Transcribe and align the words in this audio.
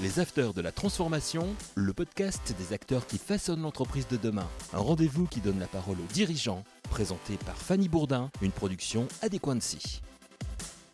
Les 0.00 0.20
Afters 0.20 0.54
de 0.54 0.60
la 0.60 0.70
Transformation, 0.70 1.44
le 1.74 1.92
podcast 1.92 2.54
des 2.56 2.72
acteurs 2.72 3.04
qui 3.04 3.18
façonnent 3.18 3.62
l'entreprise 3.62 4.06
de 4.06 4.16
demain. 4.16 4.46
Un 4.72 4.78
rendez-vous 4.78 5.26
qui 5.26 5.40
donne 5.40 5.58
la 5.58 5.66
parole 5.66 5.96
aux 5.96 6.12
dirigeants, 6.12 6.62
présenté 6.88 7.36
par 7.44 7.56
Fanny 7.56 7.88
Bourdin, 7.88 8.30
une 8.40 8.52
production 8.52 9.08
Adéquancy. 9.22 10.00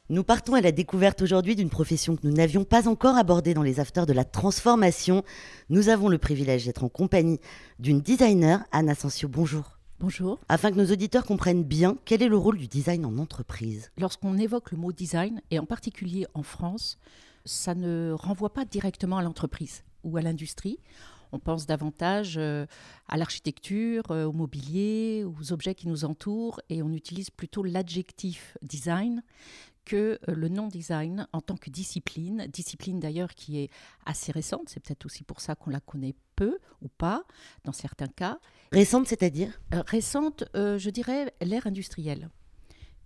Nous 0.09 0.25
partons 0.25 0.54
à 0.54 0.62
la 0.62 0.72
découverte 0.72 1.21
aujourd'hui 1.21 1.54
d'une 1.54 1.69
profession 1.69 2.17
que 2.17 2.27
nous 2.27 2.32
n'avions 2.32 2.64
pas 2.64 2.88
encore 2.88 3.19
abordée 3.19 3.53
dans 3.53 3.62
les 3.62 3.79
Afters 3.79 4.07
de 4.07 4.14
la 4.14 4.25
Transformation. 4.25 5.23
Nous 5.68 5.91
avons 5.91 6.09
le 6.09 6.16
privilège 6.16 6.64
d'être 6.64 6.84
en 6.84 6.89
compagnie 6.89 7.41
d'une 7.79 8.00
designer, 8.00 8.64
Anne 8.73 8.89
Asensio. 8.89 9.29
Bonjour. 9.29 9.77
Bonjour. 10.00 10.41
Afin 10.48 10.71
que 10.71 10.79
nos 10.79 10.91
auditeurs 10.91 11.27
comprennent 11.27 11.64
bien 11.64 11.98
quel 12.07 12.23
est 12.23 12.29
le 12.29 12.39
rôle 12.39 12.57
du 12.57 12.68
design 12.68 13.05
en 13.05 13.18
entreprise? 13.18 13.91
Lorsqu'on 13.98 14.39
évoque 14.39 14.71
le 14.71 14.79
mot 14.79 14.93
design, 14.93 15.43
et 15.50 15.59
en 15.59 15.66
particulier 15.66 16.27
en 16.32 16.43
France, 16.43 16.98
ça 17.45 17.74
ne 17.74 18.12
renvoie 18.16 18.52
pas 18.52 18.64
directement 18.64 19.18
à 19.18 19.22
l'entreprise 19.22 19.84
ou 20.02 20.16
à 20.16 20.22
l'industrie. 20.22 20.79
On 21.32 21.40
pense 21.40 21.66
davantage 21.66 22.36
euh, 22.39 22.64
à 23.08 23.16
l'architecture, 23.16 24.04
euh, 24.11 24.25
au 24.25 24.32
mobilier, 24.32 25.25
aux 25.25 25.52
objets 25.52 25.75
qui 25.75 25.88
nous 25.88 26.04
entourent, 26.04 26.61
et 26.68 26.80
on 26.80 26.93
utilise 26.93 27.30
plutôt 27.30 27.64
l'adjectif 27.64 28.57
design 28.62 29.21
que 29.85 30.21
euh, 30.29 30.35
le 30.35 30.49
non-design 30.49 31.26
en 31.32 31.40
tant 31.40 31.57
que 31.57 31.71
discipline, 31.71 32.47
discipline 32.52 33.00
d'ailleurs 33.00 33.34
qui 33.34 33.58
est 33.58 33.70
assez 34.06 34.30
récente, 34.30 34.69
c'est 34.69 34.78
peut-être 34.78 35.06
aussi 35.06 35.24
pour 35.24 35.41
ça 35.41 35.56
qu'on 35.56 35.70
la 35.70 35.80
connaît 35.80 36.14
peu 36.36 36.58
ou 36.83 36.88
pas 36.88 37.24
dans 37.64 37.72
certains 37.72 38.06
cas. 38.06 38.38
Récente, 38.70 39.08
c'est-à-dire? 39.08 39.61
Récente, 39.72 40.44
je 40.55 40.91
dirais 40.91 41.34
l'ère 41.41 41.66
industrielle 41.66 42.28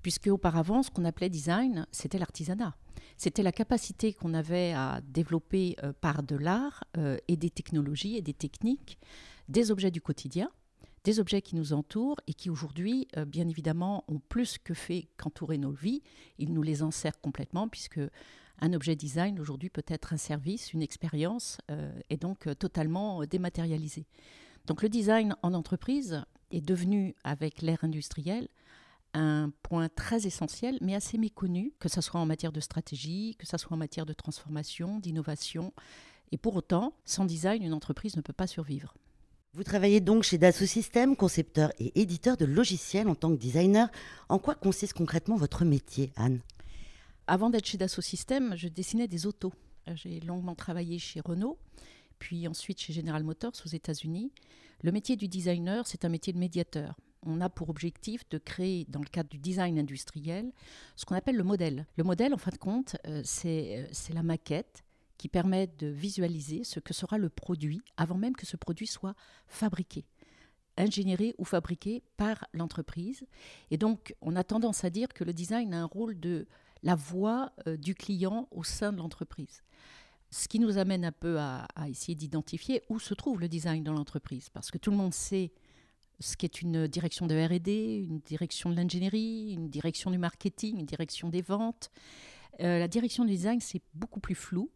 puisque 0.03 0.29
auparavant, 0.29 0.83
ce 0.83 0.91
qu'on 0.91 1.05
appelait 1.05 1.29
design, 1.29 1.87
c'était 1.93 2.19
l'artisanat. 2.19 2.75
C'était 3.17 3.43
la 3.43 3.53
capacité 3.53 4.13
qu'on 4.13 4.35
avait 4.35 4.73
à 4.73 5.01
développer 5.03 5.77
euh, 5.83 5.93
par 5.93 6.23
de 6.23 6.37
l'art 6.37 6.85
euh, 6.97 7.17
et 7.27 7.37
des 7.37 7.51
technologies 7.51 8.17
et 8.17 8.23
des 8.23 8.35
techniques 8.35 8.99
des 9.49 9.71
objets 9.71 9.91
du 9.91 10.01
quotidien, 10.03 10.51
des 11.05 11.21
objets 11.21 11.41
qui 11.41 11.57
nous 11.57 11.73
entourent 11.73 12.21
et 12.27 12.35
qui 12.35 12.51
aujourd'hui, 12.51 13.09
euh, 13.17 13.25
bien 13.25 13.49
évidemment, 13.49 14.05
ont 14.09 14.21
plus 14.29 14.59
que 14.59 14.75
fait 14.75 15.09
qu'entourer 15.17 15.59
nos 15.59 15.73
vies. 15.73 16.03
Ils 16.39 16.53
nous 16.53 16.63
les 16.63 16.83
enserrent 16.83 17.21
complètement 17.21 17.67
puisque 17.67 18.01
un 18.61 18.73
objet 18.73 18.95
design 18.95 19.41
aujourd'hui 19.41 19.71
peut 19.71 19.85
être 19.89 20.13
un 20.13 20.17
service, 20.17 20.73
une 20.73 20.83
expérience 20.83 21.59
et 22.11 22.17
donc 22.17 22.49
totalement 22.59 23.25
dématérialisé. 23.25 24.05
Donc 24.67 24.83
le 24.83 24.89
design 24.89 25.37
en 25.43 25.55
entreprise 25.55 26.25
est 26.51 26.61
devenu, 26.61 27.15
avec 27.23 27.63
l'ère 27.63 27.85
industrielle, 27.85 28.49
un 29.15 29.51
point 29.63 29.89
très 29.89 30.27
essentiel, 30.27 30.79
mais 30.81 30.95
assez 30.95 31.19
méconnu, 31.19 31.73
que 31.79 31.89
ce 31.89 32.01
soit 32.01 32.21
en 32.21 32.27
matière 32.27 32.53
de 32.53 32.61
stratégie, 32.61 33.35
que 33.39 33.47
ce 33.47 33.57
soit 33.57 33.75
en 33.75 33.79
matière 33.79 34.07
de 34.07 34.13
transformation, 34.13 34.99
d'innovation. 34.99 35.73
Et 36.33 36.39
pour 36.39 36.57
autant, 36.57 36.93
sans 37.05 37.25
design, 37.25 37.63
une 37.63 37.73
entreprise 37.73 38.17
ne 38.17 38.21
peut 38.21 38.33
pas 38.33 38.47
survivre. 38.47 38.95
Vous 39.55 39.65
travaillez 39.65 40.01
donc 40.01 40.25
chez 40.25 40.39
Dassault 40.39 40.67
Systèmes, 40.67 41.17
concepteur 41.17 41.73
et 41.79 41.99
éditeur 42.01 42.37
de 42.37 42.45
logiciels 42.45 43.09
en 43.09 43.15
tant 43.15 43.31
que 43.35 43.41
designer. 43.41 43.91
En 44.29 44.39
quoi 44.39 44.55
consiste 44.55 44.93
concrètement 44.93 45.37
votre 45.37 45.65
métier, 45.65 46.13
Anne? 46.17 46.41
Avant 47.27 47.51
d'être 47.51 47.67
chez 47.67 47.79
Dassault 47.79 48.03
Systèmes, 48.03 48.55
je 48.57 48.69
dessinais 48.69 49.09
des 49.09 49.27
autos. 49.27 49.53
J'ai 49.95 50.21
longuement 50.21 50.55
travaillé 50.55 50.99
chez 50.99 51.21
Renault, 51.21 51.59
puis 52.19 52.47
ensuite 52.47 52.79
chez 52.79 52.93
General 52.93 53.25
Motors 53.25 53.55
aux 53.65 53.69
États-Unis. 53.69 54.33
Le 54.83 54.93
métier 54.93 55.17
du 55.17 55.29
designer, 55.29 55.87
c'est 55.87 56.05
un 56.05 56.11
métier 56.11 56.33
de 56.33 56.39
médiateur 56.39 56.95
on 57.23 57.41
a 57.41 57.49
pour 57.49 57.69
objectif 57.69 58.29
de 58.29 58.39
créer, 58.39 58.87
dans 58.89 59.01
le 59.01 59.07
cadre 59.07 59.29
du 59.29 59.39
design 59.39 59.79
industriel, 59.79 60.53
ce 60.97 61.05
qu'on 61.05 61.15
appelle 61.15 61.37
le 61.37 61.45
modèle. 61.45 61.87
Le 61.97 62.05
modèle, 62.05 62.35
en 62.35 62.39
fin 62.39 62.51
de 62.51 62.59
compte, 62.59 62.97
euh, 63.07 63.23
euh, 63.45 63.87
c'est 63.93 64.15
la 64.15 64.23
maquette 64.23 64.85
qui 65.17 65.29
permet 65.29 65.67
de 65.79 65.89
visualiser 65.89 66.63
ce 66.65 66.79
que 66.81 66.95
sera 66.95 67.19
le 67.19 67.29
produit 67.29 67.83
avant 67.97 68.17
même 68.17 68.37
que 68.37 68.47
ce 68.47 68.57
produit 68.57 68.87
soit 68.87 69.15
fabriqué 69.47 70.05
ingénieré 70.77 71.35
ou 71.39 71.45
fabriqué 71.45 72.05
par 72.17 72.47
l'entreprise. 72.53 73.27
Et 73.73 73.77
donc, 73.77 74.15
on 74.23 74.37
a 74.37 74.45
tendance 74.45 74.85
à 74.85 74.91
dire 74.91 75.09
que 75.09 75.25
le 75.25 75.33
design 75.33 75.75
a 75.75 75.83
un 75.83 75.87
rôle 75.87 76.21
de 76.21 76.47
la 76.85 76.95
voix 76.95 77.51
euh, 77.67 77.77
du 77.77 77.97
client 77.97 78.47
au 78.53 78.63
sein 78.63 78.93
de 78.93 78.99
l'entreprise. 78.99 79.65
Ce 80.31 80.47
qui 80.47 80.61
nous 80.61 80.79
amène 80.79 81.05
un 81.05 81.11
peu 81.11 81.41
à 81.41 81.67
essayer 81.89 82.15
d'identifier 82.15 82.83
où 82.89 83.01
se 83.01 83.15
trouve 83.15 83.41
le 83.41 83.49
design 83.49 83.83
dans 83.83 83.95
l'entreprise. 83.95 84.51
Parce 84.51 84.71
que 84.71 84.79
tout 84.79 84.91
le 84.91 84.97
monde 84.97 85.15
sait 85.15 85.51
ce 86.21 86.37
qui 86.37 86.47
est 86.47 86.63
une 86.63 86.87
direction 86.87 87.27
de 87.27 87.35
RD, 87.35 87.69
une 88.09 88.21
direction 88.21 88.71
de 88.71 88.77
l'ingénierie, 88.77 89.53
une 89.53 89.69
direction 89.69 90.11
du 90.11 90.19
marketing, 90.19 90.79
une 90.79 90.87
direction 90.87 91.29
des 91.29 91.43
ventes. 91.43 91.91
Euh, 92.61 92.79
la 92.79 92.89
direction 92.89 93.25
du 93.25 93.31
design, 93.31 93.61
c'est 93.61 93.83
beaucoup 93.95 94.21
plus 94.21 94.35
flou. 94.35 94.71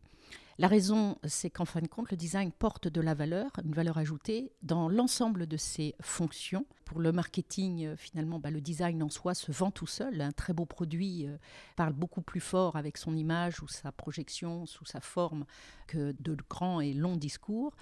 La 0.59 0.69
raison, 0.69 1.19
c'est 1.25 1.51
qu'en 1.51 1.65
fin 1.65 1.81
de 1.81 1.89
compte, 1.89 2.11
le 2.11 2.17
design 2.17 2.53
porte 2.53 2.87
de 2.87 3.01
la 3.01 3.15
valeur, 3.15 3.51
une 3.65 3.73
valeur 3.73 3.97
ajoutée, 3.99 4.53
dans 4.63 4.89
l'ensemble 4.89 5.47
de 5.47 5.57
ses 5.57 5.95
fonctions. 6.01 6.67
Pour 6.85 7.01
le 7.01 7.11
marketing, 7.11 7.87
euh, 7.87 7.97
finalement, 7.97 8.39
bah, 8.39 8.51
le 8.51 8.61
design 8.61 9.03
en 9.03 9.09
soi 9.09 9.35
se 9.35 9.51
vend 9.51 9.71
tout 9.71 9.87
seul. 9.87 10.21
Un 10.21 10.31
très 10.31 10.53
beau 10.53 10.67
produit 10.67 11.27
euh, 11.27 11.37
parle 11.75 11.95
beaucoup 11.95 12.23
plus 12.23 12.41
fort 12.41 12.77
avec 12.77 12.99
son 12.99 13.17
image 13.17 13.63
ou 13.63 13.69
sa 13.69 13.93
projection 13.93 14.67
sous 14.67 14.85
sa 14.85 15.01
forme 15.01 15.47
que 15.87 16.15
de 16.21 16.37
grands 16.49 16.81
et 16.81 16.93
longs 16.93 17.17
discours. 17.17 17.75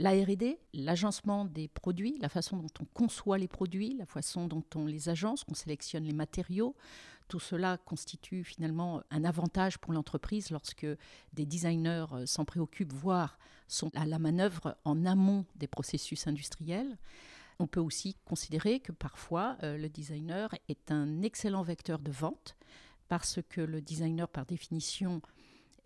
La 0.00 0.12
RD, 0.12 0.56
l'agencement 0.74 1.44
des 1.44 1.66
produits, 1.66 2.18
la 2.20 2.28
façon 2.28 2.56
dont 2.56 2.68
on 2.80 2.84
conçoit 2.84 3.36
les 3.36 3.48
produits, 3.48 3.96
la 3.98 4.06
façon 4.06 4.46
dont 4.46 4.62
on 4.76 4.86
les 4.86 5.08
agence, 5.08 5.42
qu'on 5.42 5.54
sélectionne 5.54 6.04
les 6.04 6.12
matériaux, 6.12 6.76
tout 7.26 7.40
cela 7.40 7.78
constitue 7.78 8.44
finalement 8.44 9.02
un 9.10 9.24
avantage 9.24 9.76
pour 9.78 9.92
l'entreprise 9.92 10.52
lorsque 10.52 10.86
des 11.32 11.46
designers 11.46 12.06
euh, 12.12 12.26
s'en 12.26 12.44
préoccupent, 12.44 12.92
voire 12.92 13.40
sont 13.66 13.90
à 13.96 14.06
la 14.06 14.20
manœuvre 14.20 14.76
en 14.84 15.04
amont 15.04 15.44
des 15.56 15.66
processus 15.66 16.28
industriels. 16.28 16.96
On 17.58 17.66
peut 17.66 17.80
aussi 17.80 18.14
considérer 18.24 18.78
que 18.78 18.92
parfois 18.92 19.56
euh, 19.64 19.76
le 19.76 19.88
designer 19.88 20.54
est 20.68 20.92
un 20.92 21.22
excellent 21.22 21.62
vecteur 21.62 21.98
de 21.98 22.12
vente 22.12 22.56
parce 23.08 23.40
que 23.48 23.60
le 23.60 23.80
designer, 23.80 24.28
par 24.28 24.46
définition, 24.46 25.22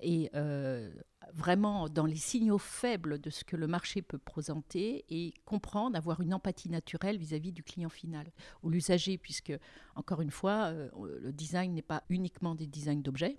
et 0.00 0.28
euh, 0.34 0.92
vraiment 1.32 1.88
dans 1.88 2.06
les 2.06 2.16
signaux 2.16 2.58
faibles 2.58 3.20
de 3.20 3.30
ce 3.30 3.44
que 3.44 3.56
le 3.56 3.66
marché 3.66 4.02
peut 4.02 4.18
présenter 4.18 5.04
et 5.08 5.34
comprendre, 5.44 5.96
avoir 5.96 6.20
une 6.20 6.34
empathie 6.34 6.68
naturelle 6.68 7.18
vis-à-vis 7.18 7.52
du 7.52 7.62
client 7.62 7.88
final 7.88 8.30
ou 8.62 8.70
l'usager, 8.70 9.18
puisque, 9.18 9.52
encore 9.94 10.20
une 10.20 10.30
fois, 10.30 10.66
euh, 10.66 10.88
le 11.20 11.32
design 11.32 11.74
n'est 11.74 11.82
pas 11.82 12.02
uniquement 12.08 12.54
des 12.54 12.66
designs 12.66 13.02
d'objets. 13.02 13.36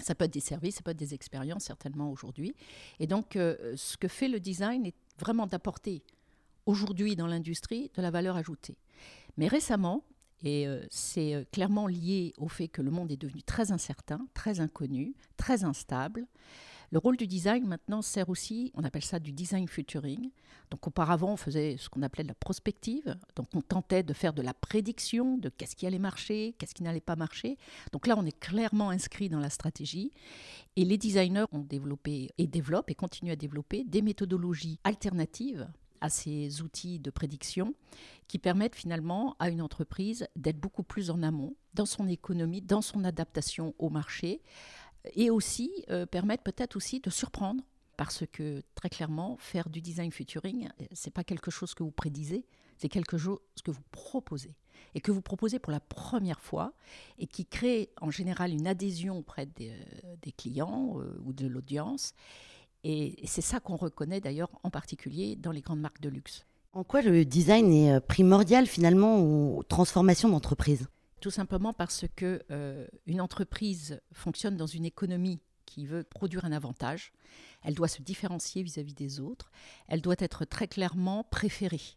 Ça 0.00 0.14
peut 0.14 0.24
être 0.24 0.32
des 0.32 0.40
services, 0.40 0.76
ça 0.76 0.82
peut 0.82 0.92
être 0.92 0.98
des 0.98 1.14
expériences, 1.14 1.64
certainement 1.64 2.10
aujourd'hui. 2.10 2.54
Et 2.98 3.06
donc, 3.06 3.36
euh, 3.36 3.74
ce 3.76 3.96
que 3.96 4.08
fait 4.08 4.28
le 4.28 4.40
design 4.40 4.86
est 4.86 4.96
vraiment 5.18 5.46
d'apporter 5.46 6.02
aujourd'hui 6.66 7.16
dans 7.16 7.26
l'industrie 7.26 7.90
de 7.94 8.02
la 8.02 8.10
valeur 8.10 8.36
ajoutée. 8.36 8.76
Mais 9.36 9.48
récemment, 9.48 10.04
et 10.44 10.66
euh, 10.66 10.84
c'est 10.90 11.46
clairement 11.52 11.86
lié 11.86 12.32
au 12.36 12.48
fait 12.48 12.68
que 12.68 12.82
le 12.82 12.90
monde 12.90 13.12
est 13.12 13.16
devenu 13.16 13.42
très 13.42 13.70
incertain, 13.70 14.26
très 14.34 14.60
inconnu, 14.60 15.14
très 15.36 15.64
instable. 15.64 16.26
Le 16.92 16.98
rôle 16.98 17.16
du 17.16 17.26
design 17.26 17.66
maintenant 17.66 18.02
sert 18.02 18.28
aussi, 18.28 18.70
on 18.74 18.84
appelle 18.84 19.02
ça 19.02 19.18
du 19.18 19.32
design 19.32 19.66
futuring. 19.66 20.30
Donc 20.70 20.86
auparavant, 20.86 21.32
on 21.32 21.36
faisait 21.38 21.78
ce 21.78 21.88
qu'on 21.88 22.02
appelait 22.02 22.22
de 22.22 22.28
la 22.28 22.34
prospective. 22.34 23.16
Donc 23.34 23.46
on 23.54 23.62
tentait 23.62 24.02
de 24.02 24.12
faire 24.12 24.34
de 24.34 24.42
la 24.42 24.52
prédiction 24.52 25.38
de 25.38 25.48
qu'est-ce 25.48 25.74
qui 25.74 25.86
allait 25.86 25.98
marcher, 25.98 26.54
qu'est-ce 26.58 26.74
qui 26.74 26.82
n'allait 26.82 27.00
pas 27.00 27.16
marcher. 27.16 27.56
Donc 27.92 28.06
là, 28.06 28.14
on 28.18 28.26
est 28.26 28.38
clairement 28.38 28.90
inscrit 28.90 29.30
dans 29.30 29.40
la 29.40 29.48
stratégie. 29.48 30.12
Et 30.76 30.84
les 30.84 30.98
designers 30.98 31.46
ont 31.52 31.60
développé 31.60 32.28
et 32.36 32.46
développent 32.46 32.90
et 32.90 32.94
continuent 32.94 33.32
à 33.32 33.36
développer 33.36 33.84
des 33.84 34.02
méthodologies 34.02 34.78
alternatives 34.84 35.66
à 36.02 36.10
ces 36.10 36.60
outils 36.60 36.98
de 36.98 37.10
prédiction 37.10 37.74
qui 38.28 38.38
permettent 38.38 38.76
finalement 38.76 39.34
à 39.38 39.48
une 39.48 39.62
entreprise 39.62 40.26
d'être 40.36 40.58
beaucoup 40.58 40.82
plus 40.82 41.08
en 41.08 41.22
amont 41.22 41.56
dans 41.72 41.86
son 41.86 42.06
économie, 42.06 42.60
dans 42.60 42.82
son 42.82 43.04
adaptation 43.04 43.74
au 43.78 43.88
marché 43.88 44.42
et 45.14 45.30
aussi 45.30 45.70
euh, 45.90 46.06
permettent 46.06 46.42
peut-être 46.42 46.76
aussi 46.76 47.00
de 47.00 47.10
surprendre. 47.10 47.62
Parce 47.98 48.24
que 48.32 48.62
très 48.74 48.88
clairement 48.88 49.36
faire 49.38 49.68
du 49.68 49.82
design 49.82 50.10
futuring 50.10 50.68
c'est 50.92 51.12
pas 51.12 51.24
quelque 51.24 51.50
chose 51.50 51.74
que 51.74 51.82
vous 51.82 51.90
prédisez 51.90 52.46
c'est 52.82 52.88
quelque 52.88 53.16
chose 53.16 53.38
que 53.64 53.70
vous 53.70 53.82
proposez. 53.92 54.54
Et 54.94 55.00
que 55.00 55.12
vous 55.12 55.22
proposez 55.22 55.60
pour 55.60 55.70
la 55.70 55.78
première 55.78 56.40
fois 56.40 56.72
et 57.18 57.28
qui 57.28 57.46
crée 57.46 57.90
en 58.00 58.10
général 58.10 58.50
une 58.52 58.66
adhésion 58.66 59.18
auprès 59.18 59.46
des, 59.46 59.70
euh, 59.70 60.30
clients 60.36 60.98
euh, 60.98 61.20
ou 61.24 61.32
de 61.32 61.46
l'audience. 61.46 62.12
Et 62.82 63.14
c'est 63.24 63.42
ça 63.42 63.60
qu'on 63.60 63.76
reconnaît 63.76 64.20
d'ailleurs 64.20 64.50
en 64.64 64.70
particulier 64.70 65.36
dans 65.36 65.52
les 65.52 65.60
grandes 65.60 65.80
marques 65.80 66.00
de 66.00 66.08
luxe. 66.08 66.44
En 66.72 66.82
quoi 66.82 67.02
le 67.02 67.24
design 67.24 67.72
est 67.72 67.92
euh, 67.92 68.00
primordial 68.00 68.66
finalement 68.66 69.20
aux 69.20 69.62
transformations 69.62 70.28
d'entreprise? 70.28 70.88
Tout 71.22 71.30
simplement 71.30 71.72
parce 71.72 72.04
que 72.16 72.42
euh, 72.50 72.84
une 73.06 73.20
entreprise 73.20 74.00
fonctionne 74.12 74.56
dans 74.56 74.66
une 74.66 74.84
économie 74.84 75.40
qui 75.66 75.86
veut 75.86 76.02
produire 76.02 76.44
un 76.44 76.50
avantage. 76.50 77.12
Elle 77.62 77.74
doit 77.76 77.86
se 77.86 78.02
différencier 78.02 78.64
vis-à-vis 78.64 78.92
-vis 78.92 78.96
des 78.96 79.20
autres. 79.20 79.52
Elle 79.86 80.00
doit 80.00 80.16
être 80.18 80.44
très 80.44 80.66
clairement 80.66 81.22
préférée. 81.22 81.96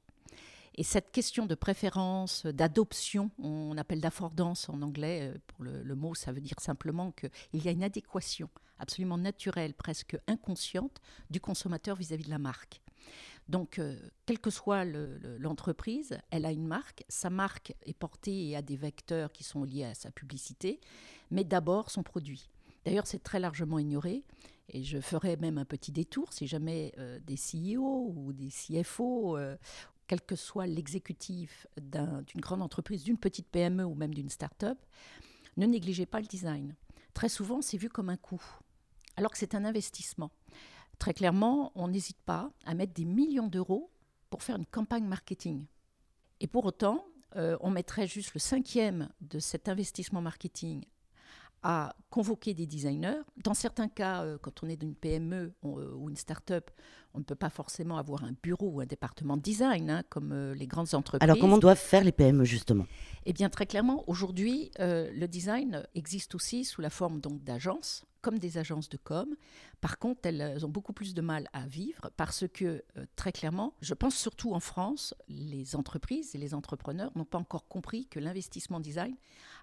Et 0.76 0.84
cette 0.84 1.12
question 1.12 1.48
de 1.48 1.56
préférence, 1.56 2.46
d'adoption, 2.46 3.32
on 3.40 3.76
appelle 3.80 4.00
d'affordance 4.00 4.70
en 4.70 4.84
anglais, 4.84 5.34
euh, 5.34 5.38
pour 5.48 5.64
le, 5.64 5.96
mot, 5.96 6.14
ça 6.14 6.32
veut 6.32 6.42
dire 6.42 6.60
simplement 6.60 7.12
qu'il 7.12 7.66
y 7.66 7.68
a 7.68 7.72
une 7.72 7.84
adéquation 7.84 8.50
absolument 8.78 9.18
naturelle, 9.18 9.74
presque 9.74 10.20
inconsciente, 10.28 11.02
du 11.32 11.40
consommateur 11.40 11.96
vis-à-vis 11.96 12.26
de 12.26 12.30
la 12.30 12.38
marque. 12.38 12.80
Donc, 13.48 13.78
euh, 13.78 13.96
quelle 14.26 14.40
que 14.40 14.50
soit 14.50 14.86
l'entreprise, 14.86 16.18
elle 16.32 16.46
a 16.46 16.52
une 16.52 16.66
marque. 16.66 17.04
Sa 17.10 17.30
marque 17.30 17.76
est 17.86 17.94
portée 17.94 18.50
et 18.50 18.56
a 18.56 18.62
des 18.62 18.76
vecteurs 18.76 19.32
qui 19.32 19.44
sont 19.44 19.64
liés 19.64 19.84
à 19.84 19.94
sa 19.94 20.12
publicité, 20.12 20.80
mais 21.30 21.44
d'abord 21.44 21.92
son 21.92 22.02
produit. 22.02 22.50
D'ailleurs, 22.86 23.08
c'est 23.08 23.24
très 23.24 23.40
largement 23.40 23.80
ignoré. 23.80 24.24
Et 24.70 24.84
je 24.84 25.00
ferai 25.00 25.38
même 25.38 25.60
un 25.60 25.66
petit 25.66 25.92
détour 25.92 26.34
si 26.34 26.48
jamais 26.48 26.94
euh, 26.98 27.20
des 27.20 27.36
CEO 27.36 28.12
ou 28.16 28.34
des 28.34 28.50
CFO, 28.50 29.38
euh, 29.38 29.56
quel 30.08 30.22
que 30.22 30.36
soit 30.36 30.66
l'exécutif 30.66 31.68
d'une 31.78 32.42
grande 32.42 32.64
entreprise, 32.64 33.04
d'une 33.04 33.18
petite 33.18 33.48
PME 33.48 33.84
ou 33.86 33.94
même 33.94 34.14
d'une 34.14 34.30
start-up, 34.30 34.78
ne 35.58 35.68
négligez 35.68 36.06
pas 36.06 36.20
le 36.20 36.26
design. 36.26 36.76
Très 37.14 37.30
souvent, 37.30 37.62
c'est 37.62 37.78
vu 37.78 37.90
comme 37.90 38.10
un 38.10 38.18
coût, 38.18 38.44
alors 39.16 39.32
que 39.32 39.38
c'est 39.38 39.56
un 39.56 39.66
investissement. 39.66 40.32
Très 41.00 41.14
clairement, 41.14 41.72
on 41.76 41.88
n'hésite 41.88 42.22
pas 42.26 42.52
à 42.66 42.74
mettre 42.74 42.94
des 42.94 43.06
millions 43.06 43.48
d'euros 43.48 43.92
pour 44.30 44.44
faire 44.44 44.56
une 44.56 44.66
campagne 44.66 45.06
marketing. 45.06 45.66
Et 46.40 46.48
pour 46.48 46.66
autant, 46.66 47.06
euh, 47.36 47.58
on 47.62 47.70
mettrait 47.70 48.08
juste 48.08 48.34
le 48.34 48.40
cinquième 48.40 49.10
de 49.22 49.40
cet 49.40 49.70
investissement 49.70 50.22
marketing 50.22 50.86
à 51.66 51.96
convoquer 52.12 52.54
des 52.54 52.68
designers. 52.68 53.22
Dans 53.44 53.56
certains 53.56 53.88
cas, 53.88 54.24
euh, 54.24 54.38
quand 54.40 54.62
on 54.62 54.70
est 54.70 54.76
d'une 54.76 54.94
PME 54.94 55.52
euh, 55.66 55.94
ou 55.96 56.12
une 56.12 56.16
start-up, 56.16 56.70
on 57.16 57.20
ne 57.20 57.24
peut 57.24 57.34
pas 57.34 57.50
forcément 57.50 57.98
avoir 57.98 58.24
un 58.24 58.34
bureau 58.44 58.70
ou 58.70 58.82
un 58.82 58.86
département 58.86 59.36
de 59.36 59.42
design, 59.42 59.90
hein, 59.90 60.04
comme 60.10 60.32
euh, 60.32 60.54
les 60.54 60.68
grandes 60.68 60.94
entreprises. 60.94 61.28
Alors, 61.28 61.40
comment 61.40 61.58
doivent 61.58 61.80
faire 61.80 62.04
les 62.04 62.12
PME, 62.12 62.46
justement? 62.46 62.86
Eh 63.26 63.34
bien, 63.34 63.50
très 63.50 63.66
clairement, 63.66 64.04
aujourd'hui, 64.08 64.70
le 64.78 65.26
design 65.26 65.84
existe 65.96 66.36
aussi 66.36 66.66
sous 66.66 66.82
la 66.82 66.92
forme 66.92 67.20
donc 67.20 67.44
d'agences 67.44 68.06
comme 68.26 68.40
des 68.40 68.58
agences 68.58 68.90
de 68.90 68.98
com. 68.98 69.36
Par 69.82 70.00
contre, 70.00 70.22
elles 70.26 70.66
ont 70.66 70.70
beaucoup 70.70 70.94
plus 70.94 71.14
de 71.14 71.22
mal 71.22 71.48
à 71.54 71.68
vivre 71.68 72.10
parce 72.18 72.48
que, 72.52 72.84
euh, 72.98 73.06
très 73.16 73.32
clairement, 73.32 73.76
je 73.82 73.94
pense 73.94 74.16
surtout 74.16 74.56
en 74.56 74.60
France, 74.60 75.14
les 75.28 75.76
entreprises 75.76 76.34
et 76.34 76.40
les 76.40 76.56
entrepreneurs 76.56 77.12
n'ont 77.16 77.24
pas 77.24 77.38
encore 77.38 77.68
compris 77.68 78.08
que 78.08 78.20
l'investissement 78.20 78.80
design 78.80 79.16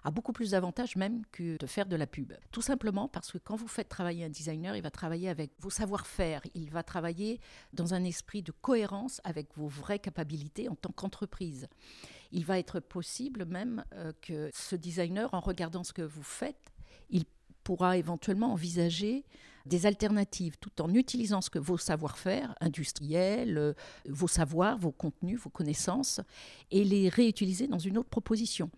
a 0.05 0.11
beaucoup 0.11 0.31
plus 0.31 0.51
d'avantages 0.51 0.95
même 0.95 1.23
que 1.33 1.57
de 1.57 1.67
faire 1.67 1.87
de 1.87 1.97
la 1.97 2.07
pub. 2.07 2.31
Tout 2.53 2.61
simplement 2.61 3.09
parce 3.09 3.33
que 3.33 3.37
quand 3.37 3.57
vous 3.57 3.67
faites 3.67 3.89
travailler 3.89 4.23
un 4.23 4.29
designer, 4.29 4.77
il 4.77 4.81
va 4.81 4.91
travailler 4.91 5.27
avec 5.27 5.51
vos 5.59 5.69
savoir-faire, 5.69 6.41
il 6.53 6.69
va 6.69 6.83
travailler 6.83 7.41
dans 7.73 7.93
un 7.93 8.05
esprit 8.05 8.43
de 8.43 8.53
cohérence 8.53 9.19
avec 9.25 9.49
vos 9.57 9.67
vraies 9.67 9.99
capacités 9.99 10.69
en 10.69 10.75
tant 10.75 10.93
qu'entreprise. 10.93 11.67
Il 12.31 12.45
va 12.45 12.59
être 12.59 12.79
possible 12.79 13.43
même 13.43 13.83
euh, 13.95 14.13
que 14.21 14.49
ce 14.53 14.77
designer, 14.77 15.33
en 15.33 15.41
regardant 15.41 15.83
ce 15.83 15.91
que 15.91 16.01
vous 16.01 16.23
faites, 16.23 16.71
il 17.09 17.25
pourra 17.63 17.97
éventuellement 17.97 18.53
envisager 18.53 19.25
des 19.65 19.85
alternatives 19.85 20.57
tout 20.59 20.81
en 20.81 20.93
utilisant 20.93 21.41
ce 21.41 21.49
que 21.49 21.59
vos 21.59 21.77
savoir-faire 21.77 22.55
industriels, 22.59 23.57
euh, 23.57 23.73
vos 24.09 24.27
savoirs, 24.27 24.77
vos 24.77 24.91
contenus, 24.91 25.39
vos 25.39 25.49
connaissances, 25.49 26.19
et 26.71 26.83
les 26.83 27.09
réutiliser 27.09 27.67
dans 27.67 27.79
une 27.79 27.97
autre 27.97 28.09
proposition. 28.09 28.69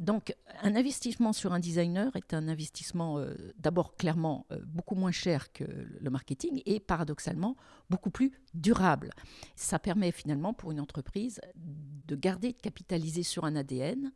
Donc, 0.00 0.34
un 0.62 0.74
investissement 0.74 1.32
sur 1.32 1.52
un 1.52 1.60
designer 1.60 2.14
est 2.16 2.34
un 2.34 2.48
investissement 2.48 3.18
euh, 3.18 3.34
d'abord 3.58 3.96
clairement 3.96 4.44
euh, 4.50 4.58
beaucoup 4.66 4.96
moins 4.96 5.12
cher 5.12 5.52
que 5.52 5.64
le 5.64 6.10
marketing 6.10 6.62
et 6.66 6.80
paradoxalement 6.80 7.56
beaucoup 7.90 8.10
plus 8.10 8.32
durable. 8.54 9.10
Ça 9.54 9.78
permet 9.78 10.10
finalement 10.10 10.52
pour 10.52 10.72
une 10.72 10.80
entreprise 10.80 11.40
de 11.54 12.16
garder, 12.16 12.52
de 12.52 12.60
capitaliser 12.60 13.22
sur 13.22 13.44
un 13.44 13.54
ADN 13.54 14.10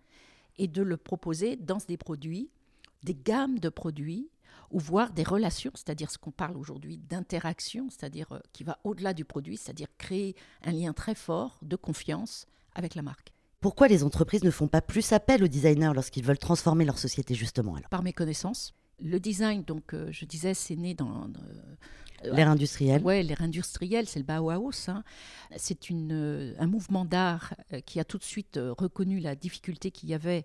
et 0.57 0.67
de 0.67 0.83
le 0.83 0.97
proposer 0.97 1.55
dans 1.55 1.79
des 1.87 1.97
produits 1.97 2.51
des 3.03 3.15
gammes 3.15 3.59
de 3.59 3.69
produits 3.69 4.31
ou 4.71 4.79
voir 4.79 5.13
des 5.13 5.23
relations, 5.23 5.73
c'est-à-dire 5.75 6.11
ce 6.11 6.19
qu'on 6.19 6.31
parle 6.31 6.57
aujourd'hui 6.57 6.99
d'interaction, 6.99 7.89
c'est-à-dire 7.91 8.33
euh, 8.33 8.41
qui 8.53 8.65
va 8.65 8.79
au-delà 8.85 9.15
du 9.15 9.25
produit, 9.25 9.57
c'est-à-dire 9.57 9.89
créer 9.97 10.37
un 10.63 10.73
lien 10.73 10.93
très 10.93 11.15
fort 11.15 11.59
de 11.63 11.77
confiance 11.77 12.47
avec 12.75 12.95
la 12.95 13.03
marque. 13.03 13.33
Pourquoi 13.61 13.89
les 13.89 14.05
entreprises 14.05 14.45
ne 14.45 14.51
font 14.51 14.69
pas 14.69 14.83
plus 14.83 15.13
appel 15.13 15.43
aux 15.43 15.49
designers 15.49 15.93
lorsqu'ils 15.95 16.25
veulent 16.25 16.39
transformer 16.39 16.85
leur 16.85 16.99
société 16.99 17.35
justement 17.35 17.75
alors? 17.75 17.89
Par 17.89 18.03
mes 18.03 18.13
connaissances. 18.13 18.75
Le 19.01 19.19
design, 19.19 19.63
donc 19.63 19.95
euh, 19.95 20.09
je 20.11 20.25
disais, 20.25 20.55
c'est 20.55 20.77
né 20.77 20.95
dans, 20.95 21.25
euh, 22.25 22.35
l'ère 22.35 22.49
industrielle. 22.49 23.01
Oui, 23.05 23.23
l'ère 23.23 23.43
industrielle, 23.43 24.07
c'est 24.07 24.19
le 24.19 24.25
Bauhaus. 24.25 24.89
Hein. 24.89 25.03
C'est 25.57 25.91
un 25.91 26.67
mouvement 26.67 27.05
d'art 27.05 27.55
qui 27.87 28.01
a 28.01 28.05
tout 28.05 28.19
de 28.19 28.25
suite 28.25 28.59
reconnu 28.77 29.21
la 29.21 29.37
difficulté 29.37 29.93
qu'il 29.93 30.09
y 30.09 30.15
avait 30.15 30.45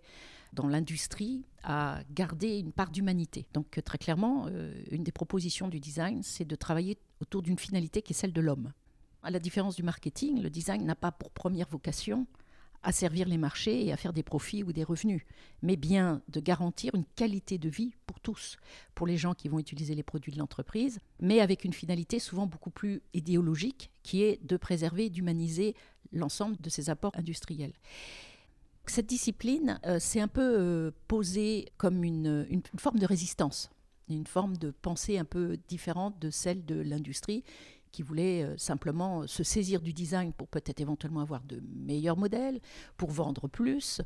dans 0.53 0.67
l'industrie 0.67 1.45
à 1.63 2.01
garder 2.11 2.59
une 2.59 2.71
part 2.71 2.91
d'humanité. 2.91 3.45
Donc 3.53 3.79
très 3.83 3.97
clairement, 3.97 4.47
euh, 4.49 4.73
une 4.91 5.03
des 5.03 5.11
propositions 5.11 5.67
du 5.67 5.79
design, 5.79 6.23
c'est 6.23 6.45
de 6.45 6.55
travailler 6.55 6.97
autour 7.21 7.41
d'une 7.41 7.57
finalité 7.57 8.01
qui 8.01 8.13
est 8.13 8.15
celle 8.15 8.33
de 8.33 8.41
l'homme. 8.41 8.71
À 9.23 9.31
la 9.31 9.39
différence 9.39 9.75
du 9.75 9.83
marketing, 9.83 10.41
le 10.41 10.49
design 10.49 10.85
n'a 10.85 10.95
pas 10.95 11.11
pour 11.11 11.31
première 11.31 11.69
vocation 11.69 12.27
à 12.83 12.91
servir 12.91 13.27
les 13.27 13.37
marchés 13.37 13.85
et 13.85 13.93
à 13.93 13.97
faire 13.97 14.11
des 14.11 14.23
profits 14.23 14.61
ou 14.61 14.73
des 14.73 14.83
revenus, 14.83 15.21
mais 15.61 15.77
bien 15.77 16.21
de 16.27 16.41
garantir 16.41 16.93
une 16.93 17.05
qualité 17.15 17.57
de 17.57 17.69
vie 17.69 17.93
pour 18.05 18.19
tous, 18.19 18.57
pour 18.93 19.07
les 19.07 19.15
gens 19.15 19.33
qui 19.33 19.47
vont 19.47 19.59
utiliser 19.59 19.95
les 19.95 20.03
produits 20.03 20.33
de 20.33 20.37
l'entreprise, 20.37 20.99
mais 21.21 21.39
avec 21.39 21.63
une 21.63 21.73
finalité 21.73 22.19
souvent 22.19 22.45
beaucoup 22.45 22.71
plus 22.71 23.01
idéologique, 23.13 23.89
qui 24.03 24.23
est 24.23 24.45
de 24.45 24.57
préserver, 24.57 25.09
d'humaniser 25.09 25.75
l'ensemble 26.11 26.57
de 26.59 26.69
ces 26.69 26.89
apports 26.89 27.15
industriels. 27.15 27.73
Cette 28.85 29.07
discipline 29.07 29.79
euh, 29.85 29.97
s'est 29.97 30.19
un 30.19 30.27
peu 30.27 30.41
euh, 30.41 30.91
posée 31.07 31.71
comme 31.77 32.03
une, 32.03 32.61
forme 32.77 32.99
de 32.99 33.05
résistance, 33.05 33.69
une 34.09 34.27
forme 34.27 34.57
de 34.57 34.71
pensée 34.71 35.17
un 35.17 35.25
peu 35.25 35.57
différente 35.67 36.19
de 36.19 36.29
celle 36.29 36.65
de 36.65 36.75
l'industrie 36.75 37.43
qui 37.91 38.01
voulait 38.01 38.43
euh, 38.43 38.57
simplement 38.57 39.25
se 39.25 39.43
saisir 39.43 39.81
du 39.81 39.93
design 39.93 40.33
pour 40.33 40.49
peut-être 40.49 40.81
éventuellement 40.81 41.21
avoir 41.21 41.43
de 41.43 41.61
meilleurs 41.73 42.17
modèles, 42.17 42.59
pour 42.97 43.11
vendre 43.11 43.47
plus. 43.47 44.01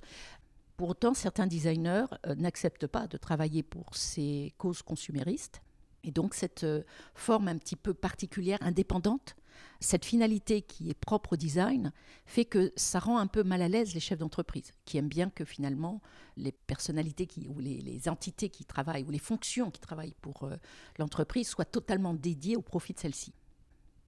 Pour 0.78 0.90
autant, 0.90 1.16
certains 1.16 1.48
designers 1.48 2.06
n'acceptent 2.38 2.86
pas 2.86 3.08
de 3.08 3.18
travailler 3.18 3.64
pour 3.64 3.96
ces 3.96 4.54
causes 4.60 4.84
consuméristes. 4.84 5.64
Et 6.04 6.12
donc 6.12 6.36
cette 6.36 6.68
forme 7.16 7.48
un 7.48 7.58
petit 7.58 7.76
peu 7.76 7.96
particulière, 7.96 8.60
indépendante, 8.62 9.36
cette 9.80 10.06
finalité 10.06 10.62
qui 10.62 10.90
est 10.90 10.94
propre 11.00 11.34
au 11.34 11.36
design 11.36 11.92
fait 12.26 12.46
que 12.46 12.72
ça 12.76 13.00
rend 13.00 13.18
un 13.18 13.28
peu 13.28 13.44
mal 13.44 13.62
à 13.62 13.68
l'aise 13.68 13.94
les 13.94 14.00
chefs 14.00 14.20
d'entreprise, 14.20 14.72
qui 14.86 14.98
aiment 14.98 15.08
bien 15.08 15.30
que 15.30 15.46
finalement 15.46 16.02
les 16.36 16.52
personnalités 16.52 17.28
qui, 17.28 17.48
ou 17.48 17.60
les, 17.60 18.10
entités 18.10 18.50
qui 18.50 18.66
travaillent, 18.66 19.04
ou 19.04 19.12
les 19.12 19.20
fonctions 19.20 19.72
qui 19.72 19.80
travaillent 19.80 20.16
pour 20.22 20.44
euh, 20.44 20.56
l'entreprise 20.98 21.48
soient 21.48 21.66
totalement 21.66 22.14
dédiées 22.14 22.56
au 22.56 22.62
profit 22.62 22.94
de 22.94 23.00
celle-ci. 23.00 23.34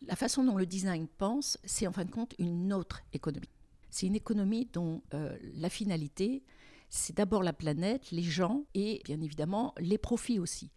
La 0.08 0.16
façon 0.16 0.44
dont 0.44 0.56
le 0.56 0.66
design 0.66 1.08
pense, 1.08 1.58
c'est 1.66 1.88
en 1.88 1.92
fin 1.92 2.06
de 2.06 2.12
compte 2.12 2.34
une 2.40 2.72
autre 2.72 3.02
économie. 3.14 3.50
C'est 3.90 4.08
une 4.08 4.16
économie 4.16 4.70
dont 4.72 5.02
euh, 5.14 5.38
la 5.56 5.70
finalité, 5.70 6.44
c'est 6.90 7.18
d'abord 7.18 7.44
la 7.44 7.54
planète, 7.54 8.12
les 8.12 8.24
gens 8.24 8.64
et 8.74 9.02
bien 9.06 9.20
évidemment 9.22 9.74
les 9.78 9.98
profits 9.98 10.40
aussi. 10.40 10.72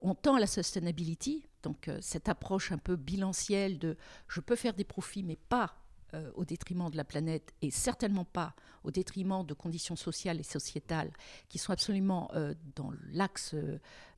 On 0.00 0.14
tend 0.14 0.36
à 0.36 0.40
la 0.40 0.46
sustainability, 0.46 1.44
donc 1.62 1.88
euh, 1.88 1.98
cette 2.00 2.28
approche 2.28 2.72
un 2.72 2.78
peu 2.78 2.96
bilancielle 2.96 3.78
de 3.78 3.96
je 4.28 4.40
peux 4.40 4.56
faire 4.56 4.74
des 4.74 4.84
profits 4.84 5.22
mais 5.22 5.36
pas 5.36 5.76
euh, 6.14 6.30
au 6.34 6.44
détriment 6.44 6.90
de 6.90 6.96
la 6.96 7.04
planète 7.04 7.52
et 7.62 7.70
certainement 7.70 8.24
pas 8.24 8.54
au 8.84 8.90
détriment 8.90 9.44
de 9.44 9.54
conditions 9.54 9.96
sociales 9.96 10.40
et 10.40 10.44
sociétales 10.44 11.12
qui 11.48 11.58
sont 11.58 11.72
absolument 11.72 12.30
euh, 12.34 12.54
dans 12.76 12.92
l'axe 13.12 13.54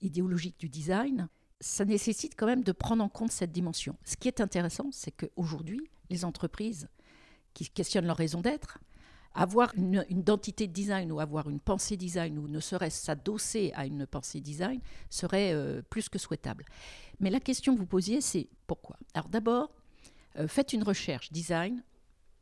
idéologique 0.00 0.58
du 0.58 0.68
design, 0.68 1.28
ça 1.60 1.84
nécessite 1.84 2.34
quand 2.36 2.46
même 2.46 2.62
de 2.62 2.72
prendre 2.72 3.02
en 3.02 3.08
compte 3.08 3.32
cette 3.32 3.52
dimension. 3.52 3.96
Ce 4.04 4.16
qui 4.16 4.28
est 4.28 4.40
intéressant, 4.40 4.90
c'est 4.92 5.10
qu'aujourd'hui, 5.10 5.90
les 6.08 6.24
entreprises 6.24 6.88
qui 7.54 7.68
questionnent 7.68 8.06
leur 8.06 8.16
raison 8.16 8.40
d'être, 8.40 8.78
avoir 9.34 9.72
une, 9.76 10.04
identité 10.08 10.66
design 10.66 11.12
ou 11.12 11.20
avoir 11.20 11.48
une 11.48 11.60
pensée 11.60 11.96
design 11.96 12.38
ou 12.38 12.48
ne 12.48 12.60
serait-ce 12.60 13.04
s'adosser 13.04 13.72
à 13.74 13.86
une 13.86 14.06
pensée 14.06 14.40
design 14.40 14.80
serait 15.08 15.52
euh, 15.52 15.82
plus 15.82 16.08
que 16.08 16.18
souhaitable. 16.18 16.64
Mais 17.20 17.30
la 17.30 17.40
question 17.40 17.74
que 17.74 17.80
vous 17.80 17.86
posiez, 17.86 18.20
c'est 18.20 18.48
pourquoi? 18.66 18.96
Alors 19.14 19.28
d'abord, 19.28 19.70
euh, 20.38 20.48
faites 20.48 20.72
une 20.72 20.82
recherche 20.82 21.30
design, 21.32 21.82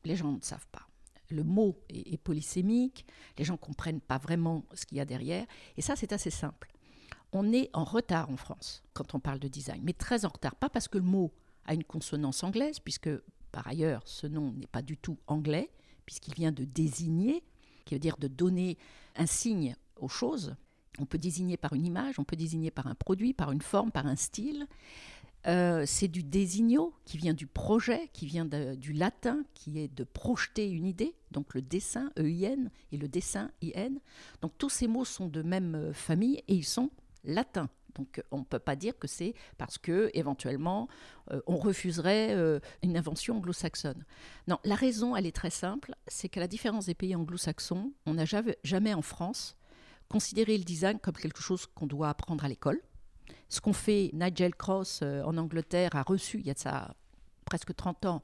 les 0.04 0.16
gens 0.16 0.32
ne 0.32 0.40
savent 0.40 0.66
pas. 0.72 0.86
Le 1.30 1.44
mot 1.44 1.78
est, 1.90 2.16
polysémique, 2.16 3.04
les 3.36 3.44
gens 3.44 3.54
ne 3.54 3.58
comprennent 3.58 4.00
pas 4.00 4.16
vraiment 4.16 4.64
ce 4.72 4.86
qu'il 4.86 4.96
y 4.96 5.00
a 5.00 5.04
derrière, 5.04 5.44
et 5.76 5.82
ça 5.82 5.94
c'est 5.94 6.12
assez 6.12 6.30
simple. 6.30 6.72
On 7.32 7.52
est 7.52 7.68
en 7.74 7.84
retard 7.84 8.30
en 8.30 8.38
France 8.38 8.82
quand 8.94 9.14
on 9.14 9.20
parle 9.20 9.38
de 9.38 9.48
design, 9.48 9.82
mais 9.84 9.92
très 9.92 10.24
en 10.24 10.28
retard, 10.28 10.54
pas 10.54 10.70
parce 10.70 10.88
que 10.88 10.96
le 10.96 11.04
mot 11.04 11.30
a 11.66 11.74
une 11.74 11.84
consonance 11.84 12.42
anglaise, 12.44 12.78
puisque 12.80 13.10
par 13.52 13.66
ailleurs 13.66 14.00
ce 14.06 14.26
nom 14.26 14.52
n'est 14.52 14.66
pas 14.66 14.80
du 14.80 14.96
tout 14.96 15.18
anglais, 15.26 15.70
puisqu'il 16.08 16.32
vient 16.32 16.52
de 16.52 16.64
désigner, 16.64 17.42
qui 17.84 17.94
veut 17.94 18.00
dire 18.00 18.16
de 18.16 18.28
donner 18.28 18.78
un 19.14 19.26
signe 19.26 19.76
aux 19.96 20.08
choses. 20.08 20.56
On 20.98 21.04
peut 21.04 21.18
désigner 21.18 21.58
par 21.58 21.74
une 21.74 21.84
image, 21.84 22.18
on 22.18 22.24
peut 22.24 22.34
désigner 22.34 22.70
par 22.70 22.86
un 22.86 22.94
produit, 22.94 23.34
par 23.34 23.52
une 23.52 23.60
forme, 23.60 23.92
par 23.92 24.06
un 24.06 24.16
style. 24.16 24.66
Euh, 25.46 25.84
c'est 25.86 26.08
du 26.08 26.22
désigno 26.22 26.94
qui 27.04 27.18
vient 27.18 27.34
du 27.34 27.46
projet, 27.46 28.08
qui 28.14 28.24
vient 28.24 28.46
du 28.46 28.94
latin, 28.94 29.44
qui 29.52 29.78
est 29.80 29.94
de 29.94 30.02
projeter 30.02 30.70
une 30.70 30.86
idée. 30.86 31.14
donc 31.30 31.52
le 31.52 31.60
dessin 31.60 32.10
EIN 32.16 32.70
et 32.90 32.96
le 32.96 33.06
dessin 33.06 33.50
IN. 33.62 33.96
Donc 34.40 34.52
tous 34.56 34.70
ces 34.70 34.88
mots 34.88 35.04
sont 35.04 35.28
de 35.28 35.42
même 35.42 35.74
euh, 35.74 35.92
famille 35.92 36.42
et 36.48 36.54
ils 36.54 36.64
sont 36.64 36.88
latins. 37.22 37.68
Donc 37.98 38.22
on 38.30 38.38
ne 38.38 38.44
peut 38.44 38.58
pas 38.58 38.76
dire 38.76 38.98
que 38.98 39.08
c'est 39.08 39.34
parce 39.58 39.76
que 39.76 40.10
éventuellement 40.14 40.88
euh, 41.30 41.40
on 41.46 41.56
refuserait 41.56 42.34
euh, 42.34 42.60
une 42.82 42.96
invention 42.96 43.36
anglo-saxonne. 43.36 44.04
Non, 44.46 44.58
la 44.64 44.76
raison, 44.76 45.16
elle 45.16 45.26
est 45.26 45.36
très 45.36 45.50
simple, 45.50 45.94
c'est 46.06 46.28
qu'à 46.28 46.40
la 46.40 46.48
différence 46.48 46.86
des 46.86 46.94
pays 46.94 47.14
anglo-saxons, 47.14 47.92
on 48.06 48.14
n'a 48.14 48.24
jamais, 48.24 48.94
en 48.94 49.02
France 49.02 49.56
considéré 50.08 50.56
le 50.56 50.64
design 50.64 50.98
comme 50.98 51.14
quelque 51.14 51.42
chose 51.42 51.66
qu'on 51.66 51.86
doit 51.86 52.08
apprendre 52.08 52.44
à 52.44 52.48
l'école. 52.48 52.80
Ce 53.50 53.60
qu'on 53.60 53.74
fait, 53.74 54.10
Nigel 54.14 54.54
Cross 54.54 55.02
en 55.02 55.36
Angleterre 55.36 55.94
a 55.94 56.02
reçu, 56.02 56.40
il 56.40 56.46
y 56.46 56.50
a 56.50 56.94
presque 57.44 57.74
30 57.74 58.06
ans, 58.06 58.22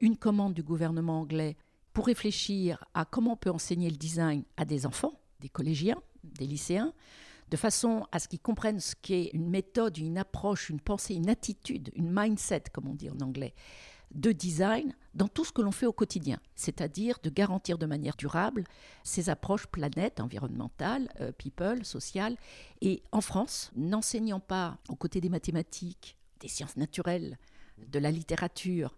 une 0.00 0.16
commande 0.16 0.52
du 0.52 0.62
gouvernement 0.62 1.20
anglais 1.20 1.56
pour 1.92 2.06
réfléchir 2.06 2.84
à 2.92 3.04
comment 3.04 3.32
on 3.32 3.36
peut 3.36 3.50
enseigner 3.50 3.88
le 3.88 3.96
design 3.96 4.44
à 4.56 4.64
des 4.64 4.84
enfants, 4.84 5.18
des 5.40 5.48
collégiens, 5.48 6.02
des 6.24 6.46
lycéens, 6.46 6.92
de 7.52 7.56
façon 7.58 8.06
à 8.12 8.18
ce 8.18 8.28
qu'ils 8.28 8.40
comprennent 8.40 8.80
ce 8.80 8.94
qu'est 8.94 9.28
une 9.34 9.50
méthode, 9.50 9.98
une 9.98 10.16
approche, 10.16 10.70
une 10.70 10.80
pensée, 10.80 11.14
une 11.14 11.28
attitude, 11.28 11.90
une 11.94 12.10
mindset, 12.10 12.64
comme 12.72 12.88
on 12.88 12.94
dit 12.94 13.10
en 13.10 13.20
anglais, 13.20 13.54
de 14.14 14.32
design 14.32 14.96
dans 15.14 15.28
tout 15.28 15.44
ce 15.44 15.52
que 15.52 15.60
l'on 15.60 15.70
fait 15.70 15.84
au 15.84 15.92
quotidien, 15.92 16.40
c'est-à-dire 16.54 17.18
de 17.22 17.28
garantir 17.28 17.76
de 17.76 17.84
manière 17.84 18.16
durable 18.16 18.64
ces 19.04 19.28
approches 19.28 19.66
planète, 19.66 20.18
environnementale, 20.18 21.10
euh, 21.20 21.30
people, 21.30 21.84
sociale. 21.84 22.38
Et 22.80 23.02
en 23.12 23.20
France, 23.20 23.70
n'enseignant 23.76 24.40
pas 24.40 24.78
aux 24.88 24.96
côtés 24.96 25.20
des 25.20 25.28
mathématiques, 25.28 26.16
des 26.40 26.48
sciences 26.48 26.78
naturelles, 26.78 27.36
de 27.86 27.98
la 27.98 28.10
littérature, 28.10 28.96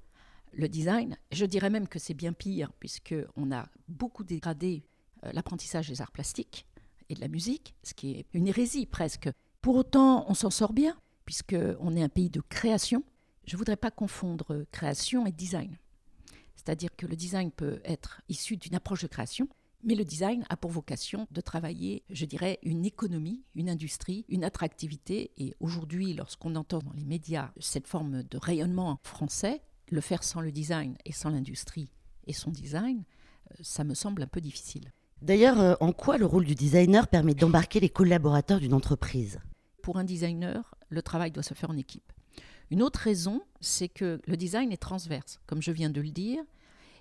le 0.52 0.68
design. 0.68 1.18
Je 1.32 1.44
dirais 1.44 1.70
même 1.70 1.88
que 1.88 1.98
c'est 1.98 2.14
bien 2.14 2.32
pire, 2.32 2.70
puisqu'on 2.78 3.50
a 3.50 3.68
beaucoup 3.88 4.22
dégradé 4.22 4.84
euh, 5.24 5.32
l'apprentissage 5.32 5.88
des 5.88 6.00
arts 6.00 6.12
plastiques 6.12 6.68
et 7.08 7.14
de 7.14 7.20
la 7.20 7.28
musique, 7.28 7.74
ce 7.82 7.94
qui 7.94 8.12
est 8.12 8.26
une 8.32 8.48
hérésie 8.48 8.86
presque. 8.86 9.28
Pour 9.60 9.76
autant, 9.76 10.26
on 10.28 10.34
s'en 10.34 10.50
sort 10.50 10.72
bien, 10.72 10.96
puisqu'on 11.24 11.96
est 11.96 12.02
un 12.02 12.08
pays 12.08 12.30
de 12.30 12.40
création. 12.40 13.02
Je 13.46 13.54
ne 13.54 13.58
voudrais 13.58 13.76
pas 13.76 13.90
confondre 13.90 14.64
création 14.72 15.26
et 15.26 15.32
design. 15.32 15.78
C'est-à-dire 16.56 16.94
que 16.96 17.06
le 17.06 17.16
design 17.16 17.50
peut 17.50 17.80
être 17.84 18.22
issu 18.28 18.56
d'une 18.56 18.74
approche 18.74 19.02
de 19.02 19.06
création, 19.06 19.48
mais 19.82 19.94
le 19.94 20.04
design 20.04 20.44
a 20.48 20.56
pour 20.56 20.70
vocation 20.70 21.26
de 21.30 21.40
travailler, 21.42 22.04
je 22.08 22.24
dirais, 22.24 22.58
une 22.62 22.86
économie, 22.86 23.44
une 23.54 23.68
industrie, 23.68 24.24
une 24.28 24.44
attractivité. 24.44 25.30
Et 25.36 25.54
aujourd'hui, 25.60 26.14
lorsqu'on 26.14 26.56
entend 26.56 26.78
dans 26.78 26.94
les 26.94 27.04
médias 27.04 27.52
cette 27.60 27.86
forme 27.86 28.22
de 28.22 28.38
rayonnement 28.38 28.98
français, 29.02 29.60
le 29.90 30.00
faire 30.00 30.24
sans 30.24 30.40
le 30.40 30.52
design 30.52 30.96
et 31.04 31.12
sans 31.12 31.28
l'industrie 31.28 31.90
et 32.26 32.32
son 32.32 32.50
design, 32.50 33.04
euh, 33.50 33.54
ça 33.62 33.84
me 33.84 33.92
semble 33.92 34.22
un 34.22 34.26
peu 34.26 34.40
difficile. 34.40 34.90
D'ailleurs, 35.24 35.58
euh, 35.58 35.74
en 35.80 35.92
quoi 35.92 36.18
le 36.18 36.26
rôle 36.26 36.44
du 36.44 36.54
designer 36.54 37.08
permet 37.08 37.32
d'embarquer 37.32 37.80
les 37.80 37.88
collaborateurs 37.88 38.60
d'une 38.60 38.74
entreprise? 38.74 39.40
Pour 39.80 39.96
un 39.96 40.04
designer, 40.04 40.74
le 40.90 41.00
travail 41.00 41.30
doit 41.30 41.42
se 41.42 41.54
faire 41.54 41.70
en 41.70 41.78
équipe. 41.78 42.12
Une 42.70 42.82
autre 42.82 43.00
raison, 43.00 43.40
c'est 43.62 43.88
que 43.88 44.20
le 44.26 44.36
design 44.36 44.70
est 44.70 44.76
transverse. 44.76 45.40
Comme 45.46 45.62
je 45.62 45.72
viens 45.72 45.88
de 45.88 46.02
le 46.02 46.10
dire, 46.10 46.42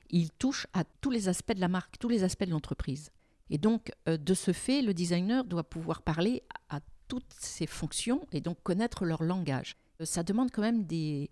il 0.09 0.31
touche 0.31 0.67
à 0.71 0.85
tous 1.01 1.11
les 1.11 1.27
aspects 1.27 1.53
de 1.53 1.59
la 1.59 1.67
marque, 1.67 1.97
tous 1.99 2.07
les 2.07 2.23
aspects 2.23 2.45
de 2.45 2.51
l'entreprise. 2.51 3.11
Et 3.49 3.57
donc, 3.57 3.91
euh, 4.07 4.15
de 4.15 4.33
ce 4.33 4.53
fait, 4.53 4.81
le 4.81 4.93
designer 4.93 5.43
doit 5.43 5.65
pouvoir 5.65 6.01
parler 6.01 6.43
à 6.69 6.79
toutes 7.09 7.35
ces 7.37 7.67
fonctions 7.67 8.25
et 8.31 8.39
donc 8.39 8.57
connaître 8.63 9.03
leur 9.03 9.21
langage. 9.21 9.75
Ça 10.01 10.23
demande 10.23 10.49
quand 10.49 10.61
même 10.61 10.85
des, 10.85 11.29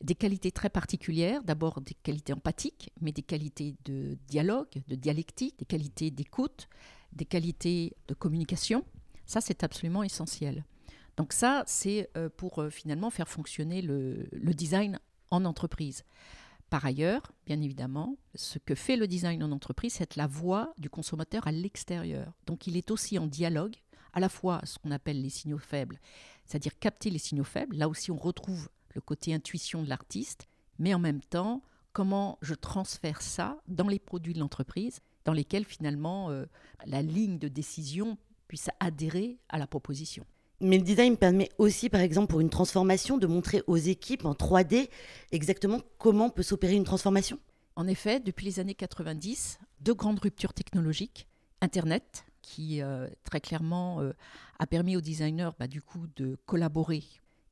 des 0.00 0.14
qualités 0.14 0.50
très 0.50 0.70
particulières, 0.70 1.42
d'abord 1.44 1.80
des 1.80 1.94
qualités 1.94 2.32
empathiques, 2.32 2.90
mais 3.00 3.12
des 3.12 3.22
qualités 3.22 3.76
de 3.84 4.18
dialogue, 4.28 4.82
de 4.88 4.94
dialectique, 4.94 5.58
des 5.58 5.64
qualités 5.64 6.10
d'écoute, 6.10 6.68
des 7.12 7.24
qualités 7.24 7.96
de 8.08 8.14
communication. 8.14 8.84
Ça, 9.26 9.40
c'est 9.40 9.64
absolument 9.64 10.02
essentiel. 10.02 10.64
Donc 11.16 11.32
ça, 11.32 11.62
c'est 11.66 12.10
euh, 12.16 12.28
pour 12.28 12.60
euh, 12.60 12.70
finalement 12.70 13.10
faire 13.10 13.28
fonctionner 13.28 13.82
le, 13.82 14.28
design 14.32 14.98
en 15.30 15.44
entreprise. 15.44 16.04
Par 16.70 16.84
ailleurs, 16.84 17.32
bien 17.46 17.60
évidemment, 17.60 18.16
ce 18.34 18.58
que 18.58 18.74
fait 18.74 18.96
le 18.96 19.06
design 19.06 19.42
en 19.44 19.52
entreprise, 19.52 19.94
c'est 19.94 20.16
la 20.16 20.26
voix 20.26 20.74
du 20.78 20.90
consommateur 20.90 21.46
à 21.46 21.52
l'extérieur. 21.52 22.32
Donc 22.46 22.66
il 22.66 22.76
est 22.76 22.90
aussi 22.90 23.18
en 23.18 23.26
dialogue, 23.26 23.76
à 24.12 24.20
la 24.20 24.28
fois 24.28 24.60
ce 24.64 24.78
qu'on 24.78 24.90
appelle 24.90 25.22
les 25.22 25.30
signaux 25.30 25.58
faibles, 25.58 26.00
c'est-à-dire 26.46 26.78
capter 26.78 27.10
les 27.10 27.18
signaux 27.18 27.44
faibles. 27.44 27.76
Là 27.76 27.88
aussi, 27.88 28.10
on 28.10 28.16
retrouve 28.16 28.68
le 28.94 29.00
côté 29.00 29.34
intuition 29.34 29.82
de 29.82 29.88
l'artiste, 29.88 30.48
mais 30.78 30.94
en 30.94 30.98
même 30.98 31.20
temps, 31.20 31.62
comment 31.92 32.38
je 32.42 32.54
transfère 32.54 33.22
ça 33.22 33.58
dans 33.68 33.88
les 33.88 33.98
produits 33.98 34.34
de 34.34 34.40
l'entreprise, 34.40 35.00
dans 35.24 35.32
lesquels 35.32 35.64
finalement 35.64 36.30
euh, 36.30 36.46
la 36.86 37.02
ligne 37.02 37.38
de 37.38 37.48
décision 37.48 38.18
puisse 38.48 38.68
adhérer 38.80 39.38
à 39.48 39.58
la 39.58 39.66
proposition. 39.66 40.24
Mais 40.60 40.78
le 40.78 40.84
design 40.84 41.16
permet 41.16 41.50
aussi, 41.58 41.88
par 41.88 42.00
exemple, 42.00 42.28
pour 42.28 42.40
une 42.40 42.50
transformation, 42.50 43.18
de 43.18 43.26
montrer 43.26 43.62
aux 43.66 43.76
équipes 43.76 44.24
en 44.24 44.32
3D 44.32 44.88
exactement 45.32 45.80
comment 45.98 46.30
peut 46.30 46.42
s'opérer 46.42 46.74
une 46.74 46.84
transformation. 46.84 47.38
En 47.76 47.88
effet, 47.88 48.20
depuis 48.20 48.46
les 48.46 48.60
années 48.60 48.74
90, 48.74 49.58
deux 49.80 49.94
grandes 49.94 50.20
ruptures 50.20 50.54
technologiques. 50.54 51.26
Internet, 51.60 52.24
qui 52.42 52.82
euh, 52.82 53.08
très 53.24 53.40
clairement 53.40 54.00
euh, 54.00 54.12
a 54.58 54.66
permis 54.66 54.96
aux 54.96 55.00
designers 55.00 55.50
bah, 55.58 55.66
du 55.66 55.82
coup 55.82 56.06
de 56.16 56.36
collaborer 56.46 57.02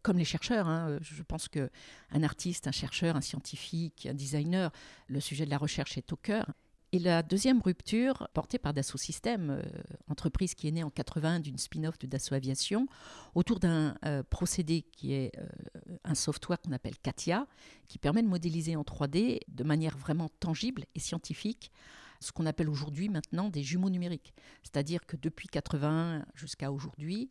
comme 0.02 0.18
les 0.18 0.25
chercheurs. 0.25 0.68
Hein, 0.68 0.99
je 1.00 1.23
pense 1.23 1.49
qu'un 1.49 2.23
artiste, 2.23 2.66
un 2.66 2.73
chercheur, 2.73 3.16
un 3.16 3.21
scientifique, 3.21 4.06
un 4.06 4.14
designer, 4.14 4.71
le 5.09 5.21
sujet 5.21 5.44
de 5.44 5.50
la 5.50 5.59
recherche 5.59 5.97
est 5.99 6.12
au 6.12 6.16
cœur. 6.16 6.47
Et 6.94 6.99
la 6.99 7.23
deuxième 7.23 7.62
rupture, 7.62 8.28
portée 8.35 8.59
par 8.59 8.75
Dassault 8.75 8.99
Systèmes, 8.99 9.49
euh, 9.49 9.62
entreprise 10.09 10.54
qui 10.54 10.68
est 10.68 10.73
née 10.73 10.85
en 10.85 10.90
80 10.90 11.40
d'une 11.40 11.56
spin-off 11.56 11.99
de 11.99 12.06
Dassault 12.06 12.35
Aviation, 12.35 12.87
autour 13.35 13.61
d'un 13.61 13.97
euh, 14.04 14.23
procédé 14.23 14.82
qui 14.92 15.14
est 15.14 15.32
euh, 15.38 15.97
un 16.04 16.14
software 16.14 16.61
qu'on 16.61 16.73
appelle 16.73 16.99
CATIA, 16.99 17.47
qui 17.88 17.97
permet 17.97 18.23
de 18.23 18.28
modéliser 18.28 18.76
en 18.76 18.82
3D 18.82 19.40
de 19.49 19.64
manière 19.64 19.97
vraiment 19.97 20.28
tangible 20.38 20.85
et 20.94 21.00
scientifique 21.00 21.73
ce 22.21 22.30
qu'on 22.30 22.47
appelle 22.47 22.68
aujourd'hui 22.68 23.09
maintenant 23.09 23.49
des 23.49 23.62
jumeaux 23.62 23.90
numériques. 23.90 24.35
C'est-à-dire 24.62 25.04
que 25.06 25.16
depuis 25.16 25.49
80 25.49 26.25
jusqu'à 26.35 26.71
aujourd'hui, 26.71 27.30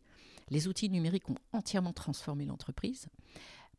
les 0.52 0.68
outils 0.68 0.90
numériques 0.90 1.30
ont 1.30 1.38
entièrement 1.52 1.94
transformé 1.94 2.44
l'entreprise. 2.44 3.06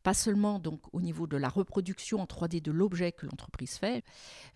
Pas 0.02 0.12
seulement 0.12 0.60
au 0.92 1.00
niveau 1.00 1.26
de 1.26 1.36
la 1.36 1.48
reproduction 1.48 2.20
en 2.20 2.24
3D 2.24 2.60
de 2.60 2.72
l'objet 2.72 3.12
que 3.12 3.26
l'entreprise 3.26 3.76
fait, 3.76 4.04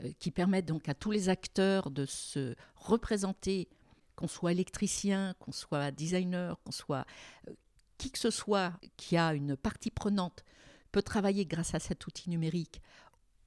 euh, 0.02 0.10
qui 0.18 0.30
permettent 0.30 0.66
donc 0.66 0.88
à 0.88 0.94
tous 0.94 1.10
les 1.10 1.28
acteurs 1.30 1.90
de 1.90 2.04
se 2.04 2.54
représenter, 2.74 3.68
qu'on 4.16 4.28
soit 4.28 4.52
électricien, 4.52 5.34
qu'on 5.38 5.52
soit 5.52 5.90
designer, 5.92 6.60
qu'on 6.64 6.72
soit 6.72 7.06
euh, 7.48 7.52
qui 7.96 8.10
que 8.10 8.18
ce 8.18 8.30
soit 8.30 8.72
qui 8.96 9.16
a 9.16 9.32
une 9.32 9.56
partie 9.56 9.90
prenante 9.90 10.44
peut 10.92 11.02
travailler 11.02 11.46
grâce 11.46 11.74
à 11.74 11.78
cet 11.78 12.06
outil 12.06 12.30
numérique 12.30 12.82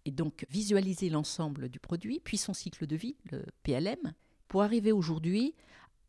et 0.06 0.12
donc 0.12 0.46
visualiser 0.50 1.10
l'ensemble 1.10 1.70
du 1.70 1.80
produit, 1.80 2.20
puis 2.24 2.38
son 2.38 2.54
cycle 2.54 2.88
de 2.88 2.96
vie, 2.96 3.18
le 3.32 3.44
PLM, 3.64 4.14
pour 4.48 4.64
arriver 4.64 4.92
aujourd'hui 4.92 5.54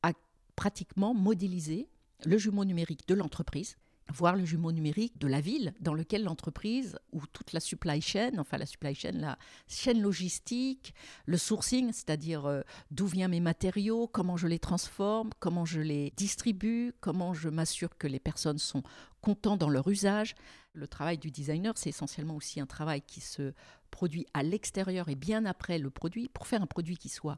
à 0.02 0.12
pratiquement 0.56 1.12
modéliser 1.12 1.88
le 2.24 2.38
jumeau 2.38 2.64
numérique 2.64 3.06
de 3.08 3.14
l'entreprise, 3.14 3.76
voire 4.12 4.36
le 4.36 4.44
jumeau 4.44 4.72
numérique 4.72 5.18
de 5.18 5.26
la 5.26 5.40
ville 5.40 5.72
dans 5.80 5.94
lequel 5.94 6.24
l'entreprise 6.24 6.98
ou 7.12 7.26
toute 7.26 7.52
la 7.52 7.60
supply 7.60 8.00
chain, 8.00 8.32
enfin 8.38 8.58
la 8.58 8.66
supply 8.66 8.94
chain, 8.94 9.12
la 9.12 9.38
chaîne 9.68 10.00
logistique, 10.00 10.94
le 11.26 11.38
sourcing, 11.38 11.92
c'est-à-dire 11.92 12.46
euh, 12.46 12.62
d'où 12.90 13.06
viennent 13.06 13.30
mes 13.30 13.40
matériaux, 13.40 14.06
comment 14.06 14.36
je 14.36 14.46
les 14.46 14.58
transforme, 14.58 15.30
comment 15.40 15.64
je 15.64 15.80
les 15.80 16.12
distribue, 16.16 16.92
comment 17.00 17.34
je 17.34 17.48
m'assure 17.48 17.96
que 17.96 18.06
les 18.06 18.20
personnes 18.20 18.58
sont 18.58 18.82
contentes 19.20 19.60
dans 19.60 19.70
leur 19.70 19.88
usage. 19.88 20.34
Le 20.74 20.88
travail 20.88 21.18
du 21.18 21.30
designer, 21.30 21.76
c'est 21.76 21.90
essentiellement 21.90 22.36
aussi 22.36 22.60
un 22.60 22.66
travail 22.66 23.02
qui 23.02 23.20
se 23.20 23.52
produit 23.90 24.26
à 24.34 24.42
l'extérieur 24.42 25.08
et 25.08 25.14
bien 25.14 25.44
après 25.44 25.78
le 25.78 25.90
produit 25.90 26.28
pour 26.28 26.46
faire 26.46 26.62
un 26.62 26.66
produit 26.66 26.96
qui 26.96 27.08
soit 27.08 27.36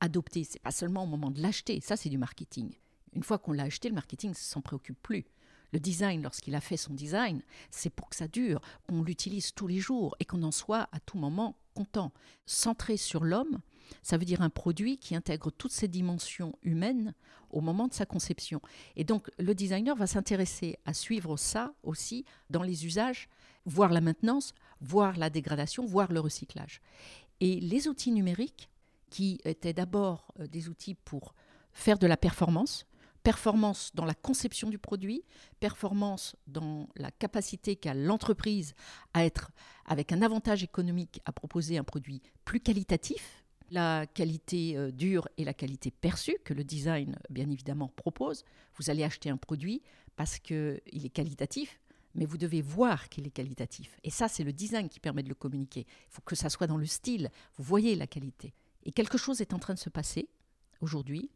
adopté. 0.00 0.44
C'est 0.44 0.62
pas 0.62 0.70
seulement 0.70 1.04
au 1.04 1.06
moment 1.06 1.30
de 1.30 1.40
l'acheter, 1.40 1.80
ça 1.80 1.96
c'est 1.96 2.08
du 2.08 2.18
marketing. 2.18 2.72
Une 3.14 3.22
fois 3.22 3.38
qu'on 3.38 3.52
l'a 3.52 3.64
acheté, 3.64 3.88
le 3.88 3.94
marketing 3.94 4.30
ne 4.30 4.34
s'en 4.34 4.60
préoccupe 4.60 5.00
plus. 5.02 5.24
Le 5.72 5.78
design, 5.78 6.22
lorsqu'il 6.22 6.54
a 6.54 6.60
fait 6.60 6.76
son 6.76 6.94
design, 6.94 7.42
c'est 7.70 7.90
pour 7.90 8.08
que 8.08 8.16
ça 8.16 8.26
dure, 8.26 8.60
qu'on 8.88 9.02
l'utilise 9.02 9.52
tous 9.54 9.68
les 9.68 9.78
jours 9.78 10.16
et 10.18 10.24
qu'on 10.24 10.42
en 10.42 10.50
soit 10.50 10.88
à 10.92 10.98
tout 11.00 11.16
moment 11.16 11.56
content. 11.74 12.12
Centré 12.44 12.96
sur 12.96 13.22
l'homme, 13.22 13.60
ça 14.02 14.18
veut 14.18 14.24
dire 14.24 14.42
un 14.42 14.50
produit 14.50 14.98
qui 14.98 15.14
intègre 15.14 15.52
toutes 15.52 15.72
ces 15.72 15.86
dimensions 15.86 16.56
humaines 16.62 17.14
au 17.50 17.60
moment 17.60 17.86
de 17.86 17.94
sa 17.94 18.04
conception. 18.04 18.60
Et 18.96 19.04
donc 19.04 19.30
le 19.38 19.54
designer 19.54 19.94
va 19.94 20.08
s'intéresser 20.08 20.76
à 20.86 20.94
suivre 20.94 21.36
ça 21.36 21.72
aussi 21.84 22.24
dans 22.50 22.64
les 22.64 22.84
usages, 22.84 23.28
voir 23.64 23.90
la 23.90 24.00
maintenance, 24.00 24.54
voir 24.80 25.16
la 25.16 25.30
dégradation, 25.30 25.86
voir 25.86 26.12
le 26.12 26.18
recyclage. 26.18 26.80
Et 27.40 27.60
les 27.60 27.86
outils 27.86 28.12
numériques, 28.12 28.68
qui 29.10 29.40
étaient 29.44 29.72
d'abord 29.72 30.32
euh, 30.38 30.46
des 30.46 30.68
outils 30.68 30.94
pour 30.94 31.34
faire 31.72 31.98
de 31.98 32.06
la 32.06 32.16
performance, 32.16 32.86
performance 33.22 33.90
dans 33.94 34.04
la 34.04 34.14
conception 34.14 34.70
du 34.70 34.78
produit, 34.78 35.24
performance 35.60 36.36
dans 36.46 36.88
la 36.96 37.10
capacité 37.10 37.76
qu'a 37.76 37.94
l'entreprise 37.94 38.74
à 39.14 39.24
être 39.24 39.50
avec 39.84 40.12
un 40.12 40.22
avantage 40.22 40.62
économique 40.62 41.20
à 41.24 41.32
proposer 41.32 41.78
un 41.78 41.84
produit 41.84 42.22
plus 42.44 42.60
qualitatif, 42.60 43.44
la 43.70 44.06
qualité 44.06 44.76
euh, 44.76 44.90
dure 44.90 45.28
et 45.36 45.44
la 45.44 45.54
qualité 45.54 45.90
perçue 45.90 46.36
que 46.44 46.54
le 46.54 46.64
design, 46.64 47.16
bien 47.28 47.48
évidemment, 47.50 47.88
propose. 47.88 48.44
Vous 48.76 48.90
allez 48.90 49.04
acheter 49.04 49.30
un 49.30 49.36
produit 49.36 49.82
parce 50.16 50.38
qu'il 50.38 50.80
est 50.92 51.12
qualitatif, 51.12 51.80
mais 52.14 52.24
vous 52.24 52.38
devez 52.38 52.62
voir 52.62 53.08
qu'il 53.08 53.26
est 53.26 53.30
qualitatif. 53.30 53.98
Et 54.02 54.10
ça, 54.10 54.28
c'est 54.28 54.44
le 54.44 54.52
design 54.52 54.88
qui 54.88 54.98
permet 54.98 55.22
de 55.22 55.28
le 55.28 55.34
communiquer. 55.34 55.86
Il 55.88 56.10
faut 56.10 56.22
que 56.22 56.34
ça 56.34 56.50
soit 56.50 56.66
dans 56.66 56.76
le 56.76 56.86
style. 56.86 57.30
Vous 57.56 57.64
voyez 57.64 57.94
la 57.94 58.06
qualité. 58.06 58.52
Et 58.84 58.92
quelque 58.92 59.18
chose 59.18 59.40
est 59.40 59.54
en 59.54 59.58
train 59.58 59.74
de 59.74 59.78
se 59.78 59.90
passer 59.90 60.28
aujourd'hui, 60.80 61.30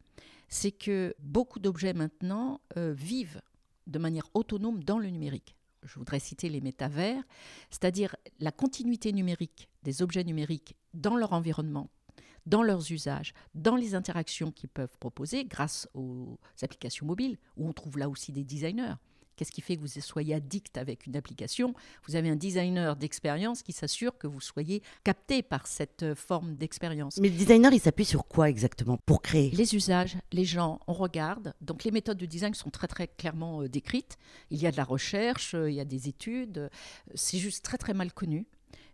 c'est 0.47 0.71
que 0.71 1.15
beaucoup 1.19 1.59
d'objets 1.59 1.93
maintenant 1.93 2.61
euh, 2.77 2.93
vivent 2.93 3.41
de 3.87 3.99
manière 3.99 4.27
autonome 4.33 4.83
dans 4.83 4.99
le 4.99 5.09
numérique. 5.09 5.55
Je 5.83 5.99
voudrais 5.99 6.19
citer 6.19 6.49
les 6.49 6.61
métavers, 6.61 7.21
c'est-à-dire 7.69 8.15
la 8.39 8.51
continuité 8.51 9.13
numérique 9.13 9.69
des 9.83 10.01
objets 10.01 10.23
numériques 10.23 10.75
dans 10.93 11.15
leur 11.15 11.33
environnement, 11.33 11.89
dans 12.45 12.63
leurs 12.63 12.91
usages, 12.91 13.33
dans 13.53 13.75
les 13.75 13.93
interactions 13.93 14.51
qu'ils 14.51 14.69
peuvent 14.69 14.97
proposer 14.99 15.45
grâce 15.45 15.87
aux 15.93 16.39
applications 16.61 17.05
mobiles, 17.05 17.37
où 17.57 17.67
on 17.67 17.73
trouve 17.73 17.99
là 17.99 18.09
aussi 18.09 18.31
des 18.31 18.43
designers. 18.43 18.95
Qu'est-ce 19.35 19.51
qui 19.51 19.61
fait 19.61 19.75
que 19.75 19.81
vous 19.81 19.99
soyez 19.99 20.33
addict 20.33 20.77
avec 20.77 21.05
une 21.05 21.15
application? 21.15 21.73
Vous 22.07 22.15
avez 22.15 22.29
un 22.29 22.35
designer 22.35 22.95
d'expérience 22.95 23.63
qui 23.63 23.73
s'assure 23.73 24.17
que 24.17 24.27
vous 24.27 24.41
soyez 24.41 24.81
capté 25.03 25.41
par 25.41 25.67
cette 25.67 26.03
euh, 26.03 26.15
forme 26.15 26.55
d'expérience. 26.55 27.17
Mais 27.17 27.29
le 27.29 27.35
designer, 27.35 27.73
il 27.73 27.79
s'appuie 27.79 28.05
sur 28.05 28.27
quoi 28.27 28.49
exactement? 28.49 28.97
Pour 29.05 29.21
créer? 29.21 29.51
Les 29.51 29.75
usages, 29.75 30.17
les 30.31 30.45
gens, 30.45 30.79
on 30.87 30.93
regarde. 30.93 31.53
Donc 31.61 31.83
les 31.83 31.91
méthodes 31.91 32.17
de 32.17 32.25
design 32.25 32.53
sont 32.53 32.69
très 32.69 32.87
très 32.87 33.07
clairement 33.07 33.61
euh, 33.61 33.69
décrites. 33.69 34.17
Il 34.51 34.61
y 34.61 34.67
a 34.67 34.71
de 34.71 34.77
la 34.77 34.85
recherche, 34.85 35.53
euh, 35.53 35.69
il 35.69 35.75
y 35.75 35.81
a 35.81 35.85
des 35.85 36.07
études. 36.07 36.69
C'est 37.13 37.37
juste 37.37 37.63
très 37.63 37.77
très 37.77 37.93
mal 37.93 38.13
connu 38.13 38.47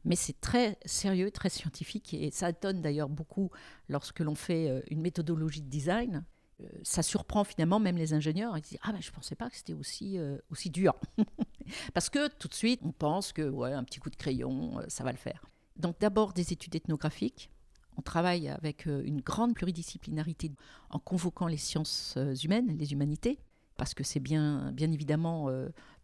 mais 0.04 0.16
c'est 0.16 0.42
très 0.42 0.80
sérieux, 0.84 1.30
très 1.30 1.50
scientifique, 1.50 2.16
et 2.16 2.32
ça 2.32 2.50
étonne 2.50 2.82
d'ailleurs 2.82 3.08
beaucoup 3.08 3.52
lorsque 3.88 4.22
l'on 4.22 4.34
fait 4.34 4.84
une 4.90 5.00
méthodologie 5.00 5.62
de 5.62 5.70
design. 5.70 6.26
Euh, 6.62 6.68
ça 6.84 7.04
surprend 7.04 7.44
finalement 7.44 7.80
même 7.80 7.98
les 7.98 8.14
ingénieurs. 8.14 8.58
Ils 8.58 8.62
disent 8.62 8.80
Ah, 8.82 8.92
ben 8.92 9.02
je 9.02 9.10
ne 9.10 9.14
pensais 9.14 9.36
pas 9.36 9.50
que 9.50 9.56
c'était 9.56 9.74
aussi, 9.74 10.18
euh, 10.18 10.38
aussi 10.50 10.70
dur. 10.70 10.96
Parce 11.94 12.10
que 12.10 12.28
tout 12.30 12.48
de 12.48 12.54
suite, 12.54 12.82
on 12.84 12.92
pense 12.92 13.34
que 13.34 13.48
ouais, 13.48 13.74
un 13.74 13.84
petit 13.84 14.00
coup 14.00 14.10
de 14.10 14.16
crayon, 14.16 14.80
euh, 14.80 14.86
ça 14.88 15.04
va 15.04 15.12
le 15.12 15.18
faire. 15.18 15.46
Donc 15.78 16.00
d'abord 16.00 16.34
des 16.34 16.54
études 16.54 16.76
ethnographiques. 16.76 17.50
On 17.98 18.02
travaille 18.02 18.48
avec 18.48 18.86
une 18.86 19.20
grande 19.20 19.54
pluridisciplinarité 19.54 20.50
en 20.92 20.98
convoquant 20.98 21.48
les 21.48 21.58
sciences 21.58 22.18
humaines, 22.42 22.78
les 22.78 22.94
humanités, 22.94 23.38
parce 23.76 23.94
que 23.94 24.04
c'est 24.06 24.22
bien, 24.22 24.72
bien 24.72 24.90
évidemment 24.94 25.50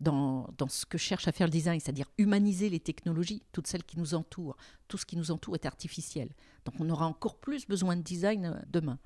dans, 0.01 0.49
dans, 0.57 0.67
ce 0.67 0.85
que 0.85 0.97
cherche 0.97 1.29
à 1.29 1.31
faire 1.31 1.47
le 1.47 1.51
design, 1.51 1.79
c'est-à-dire 1.79 2.11
humaniser 2.17 2.69
les 2.69 2.81
technologies, 2.81 3.41
toutes 3.53 3.67
celles 3.67 3.85
qui 3.85 3.97
nous 3.97 4.15
entourent. 4.15 4.57
Tout 4.89 4.97
ce 4.97 5.05
qui 5.05 5.15
nous 5.15 5.31
entoure 5.31 5.55
est 5.55 5.65
artificiel. 5.65 6.29
Donc 6.65 6.75
on 6.79 6.89
aura 6.89 7.07
encore 7.07 7.37
plus 7.37 7.65
besoin 7.65 7.95
de 7.95 8.01
design 8.01 8.61
demain. 8.67 8.99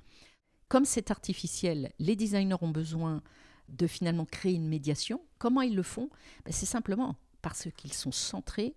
Comme 0.72 0.86
c'est 0.86 1.12
artificiel, 1.12 1.92
les 2.00 2.16
designers 2.16 2.56
ont 2.62 2.70
besoin 2.70 3.22
de 3.68 3.88
finalement 3.88 4.24
créer 4.24 4.54
une 4.54 4.70
médiation. 4.70 5.20
Comment 5.38 5.64
ils 5.64 5.76
le 5.76 5.84
font? 5.84 6.10
Ben, 6.46 6.54
C'est 6.54 6.66
simplement 6.66 7.18
parce 7.42 7.68
qu'ils 7.76 7.92
sont 7.92 8.14
centrés 8.14 8.74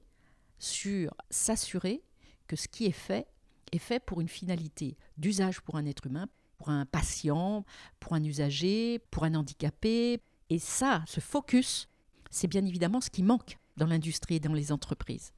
sur 0.59 1.15
s'assurer 1.31 2.03
que 2.49 2.57
ce 2.57 2.67
qui 2.67 2.87
est 2.87 2.91
fait 2.91 3.29
est 3.71 3.79
fait 3.79 4.05
pour 4.05 4.21
une 4.21 4.29
finalité 4.29 4.97
d'usage 5.19 5.61
pour 5.61 5.77
un 5.77 5.87
être 5.87 6.09
humain, 6.09 6.29
pour 6.59 6.71
un 6.71 6.85
patient, 6.85 7.65
pour 8.01 8.15
un 8.15 8.25
usager, 8.25 8.99
pour 9.13 9.23
un 9.23 9.37
handicapé. 9.37 10.21
Et 10.51 10.59
ça, 10.59 11.05
ce 11.07 11.21
focus, 11.21 11.89
c'est 12.29 12.49
bien 12.49 12.67
évidemment 12.67 13.03
ce 13.03 13.11
qui 13.11 13.23
manque 13.23 13.57
dans 13.77 13.87
l'industrie 13.87 14.35
et 14.35 14.41
dans 14.41 14.53
les 14.53 14.73
entreprises. 14.73 15.33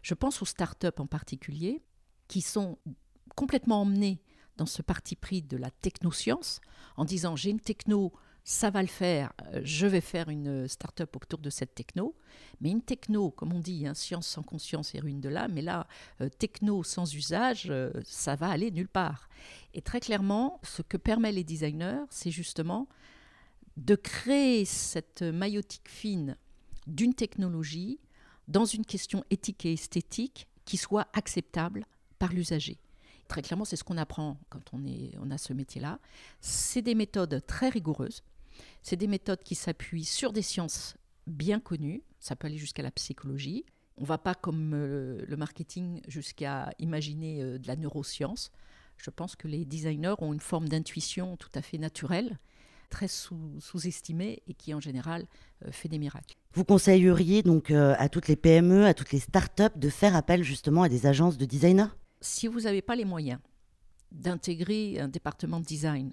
Je 0.00 0.14
pense 0.14 0.40
aux 0.40 0.46
startups 0.46 0.88
en 1.00 1.06
particulier, 1.06 1.82
qui 2.28 2.40
sont 2.40 2.78
complètement 3.36 3.82
emmenées 3.82 4.22
dans 4.58 4.66
ce 4.66 4.82
parti 4.82 5.16
pris 5.16 5.40
de 5.40 5.56
la 5.56 5.70
technoscience, 5.70 6.60
en 6.96 7.04
disant 7.04 7.36
j'ai 7.36 7.50
une 7.50 7.60
techno, 7.60 8.12
ça 8.44 8.70
va 8.70 8.82
le 8.82 8.88
faire, 8.88 9.32
euh, 9.54 9.60
je 9.62 9.86
vais 9.86 10.00
faire 10.00 10.28
une 10.28 10.66
start-up 10.68 11.14
autour 11.16 11.38
de 11.38 11.50
cette 11.50 11.74
techno. 11.74 12.14
Mais 12.60 12.70
une 12.70 12.82
techno, 12.82 13.30
comme 13.30 13.52
on 13.52 13.60
dit, 13.60 13.86
hein, 13.86 13.94
science 13.94 14.26
sans 14.26 14.42
conscience 14.42 14.94
et 14.94 15.00
ruine 15.00 15.20
de 15.20 15.28
l'âme, 15.28 15.52
mais 15.52 15.62
là, 15.62 15.86
euh, 16.20 16.28
techno 16.28 16.82
sans 16.82 17.14
usage, 17.14 17.66
euh, 17.70 17.90
ça 18.04 18.36
va 18.36 18.48
aller 18.48 18.70
nulle 18.70 18.88
part. 18.88 19.28
Et 19.74 19.82
très 19.82 20.00
clairement, 20.00 20.60
ce 20.62 20.82
que 20.82 20.96
permet 20.96 21.30
les 21.30 21.44
designers, 21.44 22.04
c'est 22.10 22.30
justement 22.30 22.88
de 23.76 23.94
créer 23.94 24.64
cette 24.64 25.22
maillotique 25.22 25.88
fine 25.88 26.36
d'une 26.86 27.14
technologie 27.14 28.00
dans 28.48 28.64
une 28.64 28.84
question 28.84 29.24
éthique 29.30 29.66
et 29.66 29.74
esthétique 29.74 30.48
qui 30.64 30.78
soit 30.78 31.06
acceptable 31.12 31.86
par 32.18 32.32
l'usager. 32.32 32.78
Très 33.28 33.42
clairement, 33.42 33.66
c'est 33.66 33.76
ce 33.76 33.84
qu'on 33.84 33.98
apprend 33.98 34.38
quand 34.48 34.72
on, 34.72 34.84
est, 34.86 35.12
a 35.30 35.38
ce 35.38 35.52
métier-là. 35.52 36.00
C'est 36.40 36.82
des 36.82 36.94
méthodes 36.94 37.42
très 37.46 37.68
rigoureuses. 37.68 38.22
C'est 38.82 38.96
des 38.96 39.06
méthodes 39.06 39.42
qui 39.44 39.54
s'appuient 39.54 40.04
sur 40.04 40.32
des 40.32 40.42
sciences 40.42 40.96
bien 41.26 41.60
connues. 41.60 42.02
Ça 42.18 42.36
peut 42.36 42.46
aller 42.46 42.56
jusqu'à 42.56 42.82
la 42.82 42.90
psychologie. 42.90 43.66
On 43.98 44.02
ne 44.02 44.06
va 44.06 44.16
pas, 44.16 44.34
comme 44.34 44.72
euh, 44.74 45.22
le 45.26 45.36
marketing, 45.36 46.00
jusqu'à 46.08 46.72
imaginer 46.78 47.42
euh, 47.42 47.58
de 47.58 47.66
la 47.66 47.76
neuroscience. 47.76 48.50
Je 48.96 49.10
pense 49.10 49.36
que 49.36 49.46
les 49.46 49.64
designers 49.64 50.14
ont 50.18 50.32
une 50.32 50.40
forme 50.40 50.68
d'intuition 50.68 51.36
tout 51.36 51.50
à 51.54 51.62
fait 51.62 51.78
naturelle, 51.78 52.38
très 52.90 53.08
sous-estimée 53.08 54.42
et 54.46 54.54
qui, 54.54 54.72
en 54.72 54.80
général, 54.80 55.26
euh, 55.66 55.70
fait 55.70 55.88
des 55.88 55.98
miracles. 55.98 56.36
Vous 56.54 56.64
conseilleriez 56.64 57.42
donc 57.42 57.70
à 57.70 58.08
toutes 58.08 58.26
les 58.26 58.36
PME, 58.36 58.86
à 58.86 58.94
toutes 58.94 59.12
les 59.12 59.20
startups 59.20 59.76
de 59.76 59.88
faire 59.90 60.16
appel 60.16 60.42
justement 60.42 60.82
à 60.82 60.88
des 60.88 61.06
agences 61.06 61.36
de 61.36 61.44
designers 61.44 61.90
si 62.20 62.46
vous 62.46 62.60
n'avez 62.60 62.82
pas 62.82 62.96
les 62.96 63.04
moyens 63.04 63.40
d'intégrer 64.12 64.98
un 65.00 65.08
département 65.08 65.60
de 65.60 65.66
design, 65.66 66.12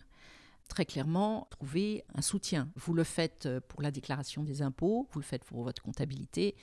très 0.68 0.86
clairement, 0.86 1.48
trouvez 1.52 2.04
un 2.14 2.22
soutien. 2.22 2.70
Vous 2.76 2.94
le 2.94 3.04
faites 3.04 3.48
pour 3.68 3.82
la 3.82 3.92
déclaration 3.92 4.44
des 4.44 4.62
impôts, 4.62 5.08
vous 5.12 5.20
le 5.20 5.26
faites 5.26 5.46
pour 5.46 5.64
votre 5.64 5.82
comptabilité. 5.82 6.56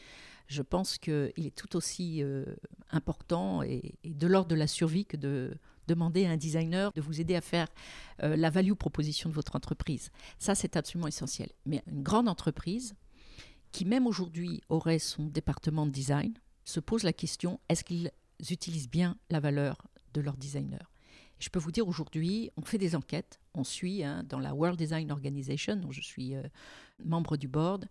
Je 0.48 0.62
pense 0.62 0.98
qu'il 0.98 1.32
est 1.36 1.56
tout 1.56 1.76
aussi 1.76 2.22
euh, 2.22 2.44
important 2.90 3.62
et, 3.62 3.94
de 4.04 4.26
l'ordre 4.26 4.48
de 4.48 4.54
la 4.54 4.66
survie 4.66 5.06
que 5.06 5.16
de 5.16 5.56
demander 5.88 6.26
à 6.26 6.30
un 6.30 6.36
designer 6.36 6.92
de 6.92 7.00
vous 7.00 7.20
aider 7.20 7.34
à 7.34 7.40
faire 7.40 7.68
euh, 8.22 8.36
la 8.36 8.50
value 8.50 8.74
proposition 8.74 9.28
de 9.30 9.34
votre 9.34 9.56
entreprise. 9.56 10.10
Ça, 10.38 10.54
c'est 10.54 10.76
absolument 10.76 11.08
essentiel. 11.08 11.50
Mais 11.66 11.82
une 11.86 12.02
grande 12.02 12.28
entreprise 12.28 12.94
qui, 13.72 13.84
même 13.84 14.06
aujourd'hui, 14.06 14.60
aurait 14.68 14.98
son 14.98 15.24
département 15.24 15.86
de 15.86 15.90
design, 15.90 16.34
se 16.64 16.80
pose 16.80 17.02
la 17.02 17.12
question, 17.12 17.58
est-ce 17.68 17.82
qu'il 17.82 18.10
utilisent 18.50 18.90
bien 18.90 19.16
la 19.30 19.40
valeur 19.40 19.86
de 20.14 20.20
leur 20.20 20.36
designer. 20.36 20.90
je 21.38 21.48
peux 21.48 21.58
vous 21.58 21.72
dire 21.72 21.88
aujourd'hui, 21.88 22.50
on 22.56 22.62
fait 22.62 22.78
des 22.78 22.94
enquêtes, 22.94 23.40
on 23.54 23.64
suit 23.64 24.04
hein, 24.04 24.22
dans 24.28 24.38
la 24.38 24.54
World 24.54 24.78
Design 24.78 25.10
Organization, 25.10 25.76
dont 25.76 25.90
je 25.90 26.00
suis 26.00 26.34
euh, 26.34 26.42
membre 27.04 27.36
du 27.36 27.48
board, 27.48 27.88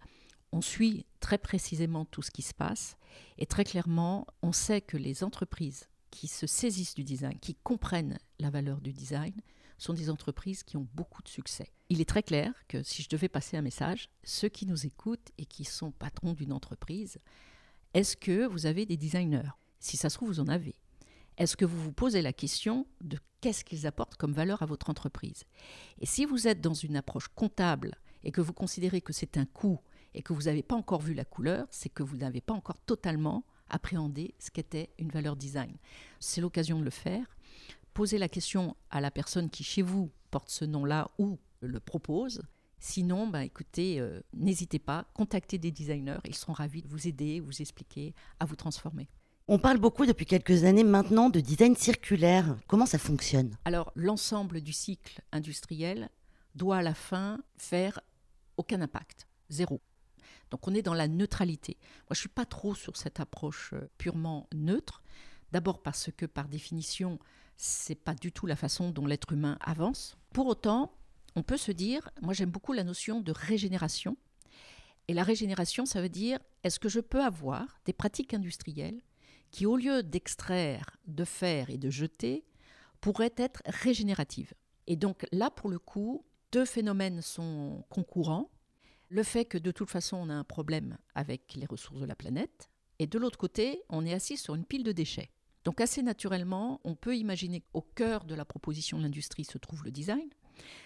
on 0.51 0.62
suit 0.62 1.06
très 1.19 1.38
précisément 1.38 2.06
tout 2.06 2.21
ce 2.21 2.32
qui 2.32 2.41
se 2.41 2.54
passe 2.54 2.97
et 3.38 3.45
très 3.45 3.63
clairement, 3.63 4.27
on 4.41 4.51
sait 4.51 4.82
que 4.82 4.97
les 4.97 5.23
entreprises 5.23 5.88
qui 6.12 6.27
se 6.27 6.45
saisissent 6.45 6.95
du 6.95 7.04
design, 7.04 7.39
qui 7.39 7.56
comprennent 7.56 8.19
la 8.39 8.49
valeur 8.49 8.82
du 8.82 8.91
design, 8.91 9.34
sont 9.77 9.93
des 9.93 10.10
entreprises 10.10 10.63
qui 10.63 10.77
ont 10.77 10.88
beaucoup 10.93 11.23
de 11.23 11.27
succès. 11.27 11.71
Il 11.89 12.01
est 12.01 12.10
très 12.10 12.21
clair 12.21 12.54
que 12.67 12.84
si 12.84 13.01
je 13.01 13.10
devais 13.10 13.30
passer 13.30 13.58
un 13.58 13.62
message, 13.62 14.10
ceux 14.23 14.49
qui 14.49 14.67
nous 14.67 14.86
écoutent 14.86 15.32
et 15.38 15.45
qui 15.45 15.63
sont 15.63 15.91
patrons 15.91 16.34
d'une 16.34 16.54
entreprise, 16.54 17.17
est-ce 17.93 18.15
que 18.15 18.45
vous 18.45 18.67
avez 18.67 18.86
des 18.86 18.97
designers? 18.97 19.51
Si 19.82 19.98
ça 19.98 20.10
se 20.10 20.15
trouve, 20.15 20.30
vous 20.30 20.39
en 20.39 20.48
avez. 20.48 20.76
Est-ce 21.38 21.58
que 21.58 21.65
vous 21.65 21.82
vous 21.82 21.91
posez 21.91 22.22
la 22.22 22.34
question 22.34 22.88
de 23.02 23.17
qu'est-ce 23.41 23.65
qu'ils 23.65 23.88
apportent 23.88 24.15
comme 24.15 24.34
valeur 24.34 24.62
à 24.62 24.65
votre 24.65 24.89
entreprise? 24.89 25.44
Et 26.00 26.06
si 26.06 26.26
vous 26.26 26.48
êtes 26.48 26.62
dans 26.62 26.74
une 26.74 26.96
approche 26.96 27.28
comptable 27.30 27.96
et 28.24 28.32
que 28.32 28.41
vous 28.41 28.54
considérez 28.54 29.02
que 29.02 29.12
c'est 29.12 29.38
un 29.38 29.46
coût 29.46 29.80
et 30.13 30.22
que 30.22 30.34
vous 30.34 30.44
n'avez 30.44 30.62
pas 30.62 30.76
encore 30.76 31.02
vu 31.02 31.13
la 31.13 31.26
couleur, 31.26 31.67
c'est 31.72 31.89
que 31.89 32.04
vous 32.04 32.17
n'avez 32.17 32.41
pas 32.41 32.54
encore 32.54 32.80
totalement 32.82 33.44
appréhendé 33.70 34.36
ce 34.38 34.52
qu'était 34.52 34.94
une 35.00 35.10
valeur 35.10 35.36
design. 35.36 35.76
C'est 36.20 36.41
l'occasion 36.41 36.78
de 36.78 36.84
le 36.84 36.91
faire. 36.91 37.26
Posez 37.94 38.17
la 38.17 38.30
question 38.30 38.76
à 38.89 39.02
la 39.02 39.10
personne 39.10 39.50
qui 39.50 39.63
chez 39.63 39.82
vous 39.82 40.12
porte 40.30 40.50
ce 40.50 40.65
nom-là 40.65 41.10
ou 41.17 41.39
le 41.62 41.80
propose. 41.80 42.41
Sinon, 42.80 43.28
bah, 43.28 43.46
écoutez, 43.46 44.00
euh, 44.00 44.22
n'hésitez 44.34 44.80
pas, 44.80 45.06
contactez 45.13 45.58
des 45.58 45.72
designers, 45.72 46.20
ils 46.26 46.36
seront 46.36 46.54
ravis 46.54 46.82
de 46.82 46.88
vous 46.88 47.08
aider, 47.08 47.39
vous 47.39 47.62
expliquer, 47.62 48.13
à 48.39 48.46
vous 48.46 48.56
transformer. 48.56 49.08
On 49.53 49.59
parle 49.59 49.79
beaucoup 49.79 50.05
depuis 50.05 50.25
quelques 50.25 50.63
années 50.63 50.85
maintenant 50.85 51.29
de 51.29 51.41
design 51.41 51.75
circulaire. 51.75 52.55
Comment 52.67 52.85
ça 52.85 52.97
fonctionne? 52.97 53.57
Alors, 53.65 53.91
l'ensemble 53.95 54.61
du 54.61 54.71
cycle 54.71 55.21
industriel 55.33 56.09
doit 56.55 56.77
à 56.77 56.81
la 56.81 56.93
fin 56.93 57.37
faire 57.57 57.99
aucun 58.55 58.79
impact, 58.79 59.27
zéro. 59.49 59.81
Donc 60.51 60.69
on 60.69 60.73
est 60.73 60.81
dans 60.81 60.93
la 60.93 61.09
neutralité. 61.09 61.75
Moi, 61.81 62.11
je 62.11 62.19
ne 62.19 62.21
suis 62.21 62.29
pas 62.29 62.45
trop 62.45 62.75
sur 62.75 62.95
cette 62.95 63.19
approche 63.19 63.73
euh, 63.73 63.89
purement 63.97 64.47
neutre. 64.53 65.03
D'abord 65.51 65.83
parce 65.83 66.11
que 66.15 66.25
par 66.25 66.47
définition, 66.47 67.19
c'est 67.57 67.95
pas 67.95 68.15
du 68.15 68.31
tout 68.31 68.45
la 68.45 68.55
façon 68.55 68.89
dont 68.89 69.05
l'être 69.05 69.33
humain 69.33 69.57
avance. 69.59 70.17
Pour 70.31 70.47
autant, 70.47 70.93
on 71.35 71.43
peut 71.43 71.57
se 71.57 71.73
dire, 71.73 72.09
moi 72.21 72.33
j'aime 72.33 72.51
beaucoup 72.51 72.71
la 72.71 72.85
notion 72.85 73.19
de 73.19 73.33
régénération. 73.33 74.15
Et 75.09 75.13
la 75.13 75.23
régénération, 75.23 75.85
ça 75.85 76.01
veut 76.01 76.07
dire, 76.07 76.39
est-ce 76.63 76.79
que 76.79 76.87
je 76.87 77.01
peux 77.01 77.21
avoir 77.21 77.81
des 77.83 77.91
pratiques 77.91 78.33
industrielles 78.33 79.01
qui, 79.51 79.65
au 79.65 79.75
lieu 79.75 80.03
d'extraire, 80.03 80.97
de 81.07 81.23
faire 81.23 81.69
et 81.69 81.77
de 81.77 81.89
jeter, 81.89 82.45
pourrait 83.01 83.33
être 83.37 83.61
régénérative. 83.65 84.53
Et 84.87 84.95
donc 84.95 85.25
là, 85.31 85.49
pour 85.49 85.69
le 85.69 85.79
coup, 85.79 86.25
deux 86.51 86.65
phénomènes 86.65 87.21
sont 87.21 87.83
concurrents. 87.89 88.49
Le 89.09 89.23
fait 89.23 89.45
que 89.45 89.57
de 89.57 89.71
toute 89.71 89.89
façon, 89.89 90.17
on 90.17 90.29
a 90.29 90.33
un 90.33 90.43
problème 90.43 90.97
avec 91.15 91.53
les 91.55 91.65
ressources 91.65 91.99
de 91.99 92.05
la 92.05 92.15
planète, 92.15 92.69
et 92.99 93.07
de 93.07 93.17
l'autre 93.17 93.37
côté, 93.37 93.81
on 93.89 94.05
est 94.05 94.13
assis 94.13 94.37
sur 94.37 94.55
une 94.55 94.65
pile 94.65 94.83
de 94.83 94.91
déchets. 94.91 95.31
Donc 95.63 95.81
assez 95.81 96.01
naturellement, 96.01 96.79
on 96.83 96.95
peut 96.95 97.17
imaginer 97.17 97.61
qu'au 97.61 97.81
cœur 97.81 98.25
de 98.25 98.35
la 98.35 98.45
proposition 98.45 98.97
de 98.97 99.03
l'industrie 99.03 99.45
se 99.45 99.57
trouve 99.57 99.83
le 99.83 99.91
design. 99.91 100.29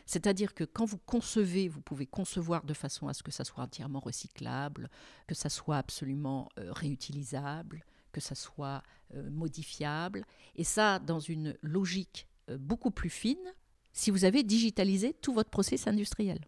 C'est-à-dire 0.05 0.53
que 0.53 0.63
quand 0.63 0.85
vous 0.85 0.97
concevez, 0.97 1.67
vous 1.67 1.81
pouvez 1.81 2.05
concevoir 2.05 2.63
de 2.63 2.73
façon 2.73 3.07
à 3.07 3.13
ce 3.13 3.23
que 3.23 3.31
ça 3.31 3.43
soit 3.43 3.63
entièrement 3.63 3.99
recyclable, 3.99 4.89
que 5.27 5.35
ça 5.35 5.49
soit 5.49 5.77
absolument 5.77 6.49
euh, 6.59 6.71
réutilisable, 6.71 7.85
que 8.15 8.21
ça 8.21 8.33
soit 8.33 8.81
euh, 9.13 9.29
modifiable. 9.29 10.25
Et 10.55 10.63
ça, 10.63 10.99
dans 10.99 11.19
une 11.19 11.57
logique 11.61 12.27
euh, 12.49 12.57
beaucoup 12.57 12.91
plus 12.91 13.09
fine, 13.09 13.53
si 13.91 14.09
vous 14.09 14.23
avez 14.23 14.41
digitalisé 14.41 15.13
tout 15.13 15.33
votre 15.33 15.49
process 15.49 15.85
industriel. 15.85 16.39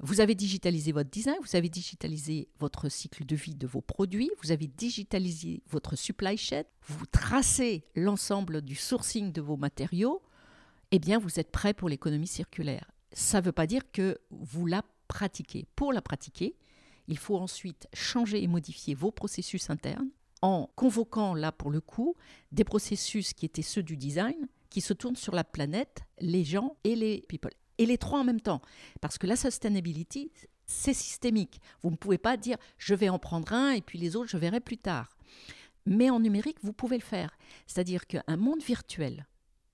Vous 0.00 0.20
avez 0.20 0.34
digitalisé 0.34 0.90
votre 0.92 1.10
design, 1.10 1.36
vous 1.40 1.56
avez 1.56 1.68
digitalisé 1.68 2.48
votre 2.58 2.88
cycle 2.88 3.24
de 3.24 3.36
vie 3.36 3.54
de 3.54 3.66
vos 3.66 3.80
produits, 3.80 4.30
vous 4.42 4.50
avez 4.50 4.66
digitalisé 4.66 5.62
votre 5.68 5.96
supply 5.96 6.36
chain, 6.36 6.64
vous 6.86 7.06
tracez 7.06 7.84
l'ensemble 7.94 8.62
du 8.62 8.74
sourcing 8.74 9.32
de 9.32 9.40
vos 9.40 9.56
matériaux, 9.56 10.22
eh 10.90 10.98
bien 10.98 11.18
vous 11.18 11.38
êtes 11.38 11.50
prêt 11.50 11.74
pour 11.74 11.88
l'économie 11.88 12.28
circulaire. 12.28 12.90
Ça 13.12 13.40
ne 13.40 13.46
veut 13.46 13.52
pas 13.52 13.66
dire 13.66 13.82
que 13.92 14.18
vous 14.30 14.66
la 14.66 14.82
pratiquez. 15.08 15.66
Pour 15.74 15.92
la 15.92 16.02
pratiquer, 16.02 16.54
il 17.08 17.18
faut 17.18 17.36
ensuite 17.36 17.88
changer 17.92 18.42
et 18.42 18.46
modifier 18.46 18.94
vos 18.94 19.10
processus 19.10 19.70
internes 19.70 20.10
en 20.42 20.70
convoquant 20.76 21.34
là 21.34 21.52
pour 21.52 21.70
le 21.70 21.80
coup 21.80 22.14
des 22.52 22.64
processus 22.64 23.32
qui 23.32 23.46
étaient 23.46 23.62
ceux 23.62 23.82
du 23.82 23.96
design, 23.96 24.48
qui 24.70 24.80
se 24.80 24.92
tournent 24.92 25.16
sur 25.16 25.34
la 25.34 25.44
planète, 25.44 26.02
les 26.20 26.44
gens 26.44 26.76
et 26.84 26.94
les 26.94 27.22
people 27.28 27.52
et 27.78 27.86
les 27.86 27.98
trois 27.98 28.20
en 28.20 28.24
même 28.24 28.40
temps. 28.40 28.60
Parce 29.00 29.18
que 29.18 29.26
la 29.26 29.36
sustainability, 29.36 30.32
c'est 30.66 30.94
systémique. 30.94 31.60
Vous 31.82 31.90
ne 31.90 31.96
pouvez 31.96 32.18
pas 32.18 32.36
dire 32.36 32.56
je 32.76 32.94
vais 32.94 33.08
en 33.08 33.18
prendre 33.18 33.52
un 33.52 33.70
et 33.72 33.80
puis 33.80 33.98
les 33.98 34.16
autres, 34.16 34.30
je 34.30 34.36
verrai 34.36 34.60
plus 34.60 34.78
tard. 34.78 35.16
Mais 35.86 36.10
en 36.10 36.20
numérique, 36.20 36.58
vous 36.62 36.72
pouvez 36.72 36.96
le 36.98 37.02
faire. 37.02 37.38
C'est-à-dire 37.66 38.06
qu'un 38.06 38.36
monde 38.36 38.62
virtuel 38.62 39.26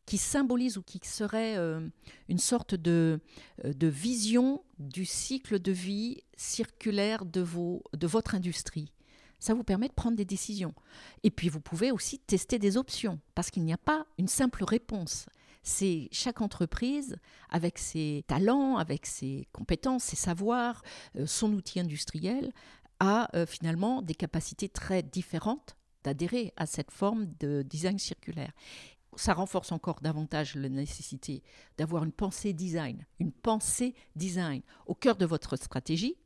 qui 0.07 0.19
symbolise 0.19 0.77
ou 0.77 0.83
qui 0.83 1.01
serait 1.03 1.57
euh, 1.57 1.89
une 2.29 2.39
sorte 2.39 2.75
de, 2.75 3.21
euh, 3.65 3.73
de 3.73 3.87
vision 3.87 4.63
du 4.79 5.07
cycle 5.07 5.59
de 5.59 5.73
vie 5.73 6.21
circulaire 6.37 7.25
de 7.25 7.41
votre 8.07 8.35
industrie, 8.35 8.93
ça 9.45 9.55
vous 9.55 9.65
permet 9.65 9.89
de 9.89 9.93
prendre 9.93 10.17
des 10.17 10.25
décisions. 10.25 10.75
Et 11.23 11.31
puis 11.31 11.49
vous 11.49 11.61
pouvez 11.61 11.91
aussi 11.91 12.19
tester 12.19 12.59
des 12.59 12.77
options, 12.77 13.21
parce 13.35 13.51
qu'il 13.51 13.65
n'y 13.65 13.75
a 13.75 13.79
pas 13.79 14.07
une 14.19 14.29
simple 14.29 14.65
réponse 14.65 15.27
c'est 15.67 16.09
chaque 16.13 16.43
entreprise, 16.43 17.17
avec 17.49 17.79
ses 17.79 18.23
talents, 18.27 18.77
avec 18.77 19.07
ses 19.07 19.49
compétences, 19.51 20.05
ses 20.05 20.17
savoirs, 20.17 20.83
euh, 21.17 21.27
son 21.27 21.55
outil 21.55 21.81
industriel, 21.81 22.53
a 23.01 23.35
euh, 23.35 23.47
finalement 23.47 24.03
des 24.03 24.15
capacités 24.15 24.69
très 24.69 25.03
différentes 25.03 25.75
d'adhérer 26.05 26.53
à 26.59 26.67
cette 26.67 26.91
forme 26.91 27.33
de 27.41 27.63
design 27.63 27.99
circulaire. 27.99 28.53
Ça 29.17 29.33
renforce 29.33 29.73
encore 29.73 30.01
davantage 30.03 30.55
la 30.55 30.69
nécessité 30.69 31.43
d'avoir 31.79 32.05
une 32.05 32.13
pensée 32.13 32.53
design, 32.53 33.07
une 33.19 33.33
pensée 33.33 33.95
design 34.17 34.61
au 34.85 34.95
cœur 34.95 35.17
de 35.17 35.25
votre 35.25 35.57
stratégie 35.57 36.19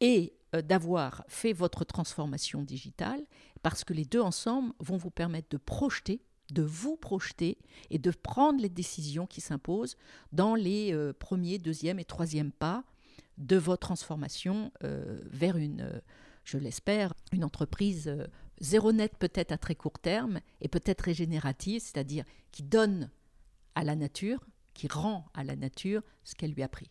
et 0.00 0.34
d'avoir 0.52 1.24
fait 1.28 1.52
votre 1.52 1.84
transformation 1.84 2.62
digitale, 2.62 3.22
parce 3.62 3.84
que 3.84 3.94
les 3.94 4.04
deux 4.04 4.20
ensemble 4.20 4.72
vont 4.80 4.96
vous 4.96 5.10
permettre 5.10 5.48
de 5.50 5.56
projeter 5.56 6.22
de 6.52 6.62
vous 6.62 6.96
projeter 6.96 7.58
et 7.90 7.98
de 7.98 8.10
prendre 8.10 8.60
les 8.60 8.68
décisions 8.68 9.26
qui 9.26 9.40
s'imposent 9.40 9.96
dans 10.32 10.54
les 10.54 10.92
euh, 10.92 11.12
premiers, 11.12 11.58
deuxième 11.58 11.98
et 11.98 12.04
troisième 12.04 12.52
pas 12.52 12.84
de 13.38 13.56
votre 13.56 13.86
transformation 13.86 14.70
euh, 14.84 15.20
vers 15.30 15.56
une, 15.56 15.80
euh, 15.80 16.00
je 16.44 16.58
l'espère, 16.58 17.14
une 17.32 17.44
entreprise 17.44 18.14
zéro 18.60 18.92
net 18.92 19.16
peut-être 19.18 19.52
à 19.52 19.58
très 19.58 19.74
court 19.74 19.98
terme 19.98 20.40
et 20.60 20.68
peut-être 20.68 21.02
régénérative, 21.02 21.80
c'est-à-dire 21.80 22.24
qui 22.52 22.62
donne 22.62 23.10
à 23.74 23.84
la 23.84 23.96
nature, 23.96 24.44
qui 24.74 24.88
rend 24.88 25.24
à 25.34 25.44
la 25.44 25.56
nature 25.56 26.02
ce 26.24 26.34
qu'elle 26.34 26.52
lui 26.52 26.62
a 26.62 26.68
pris. 26.68 26.90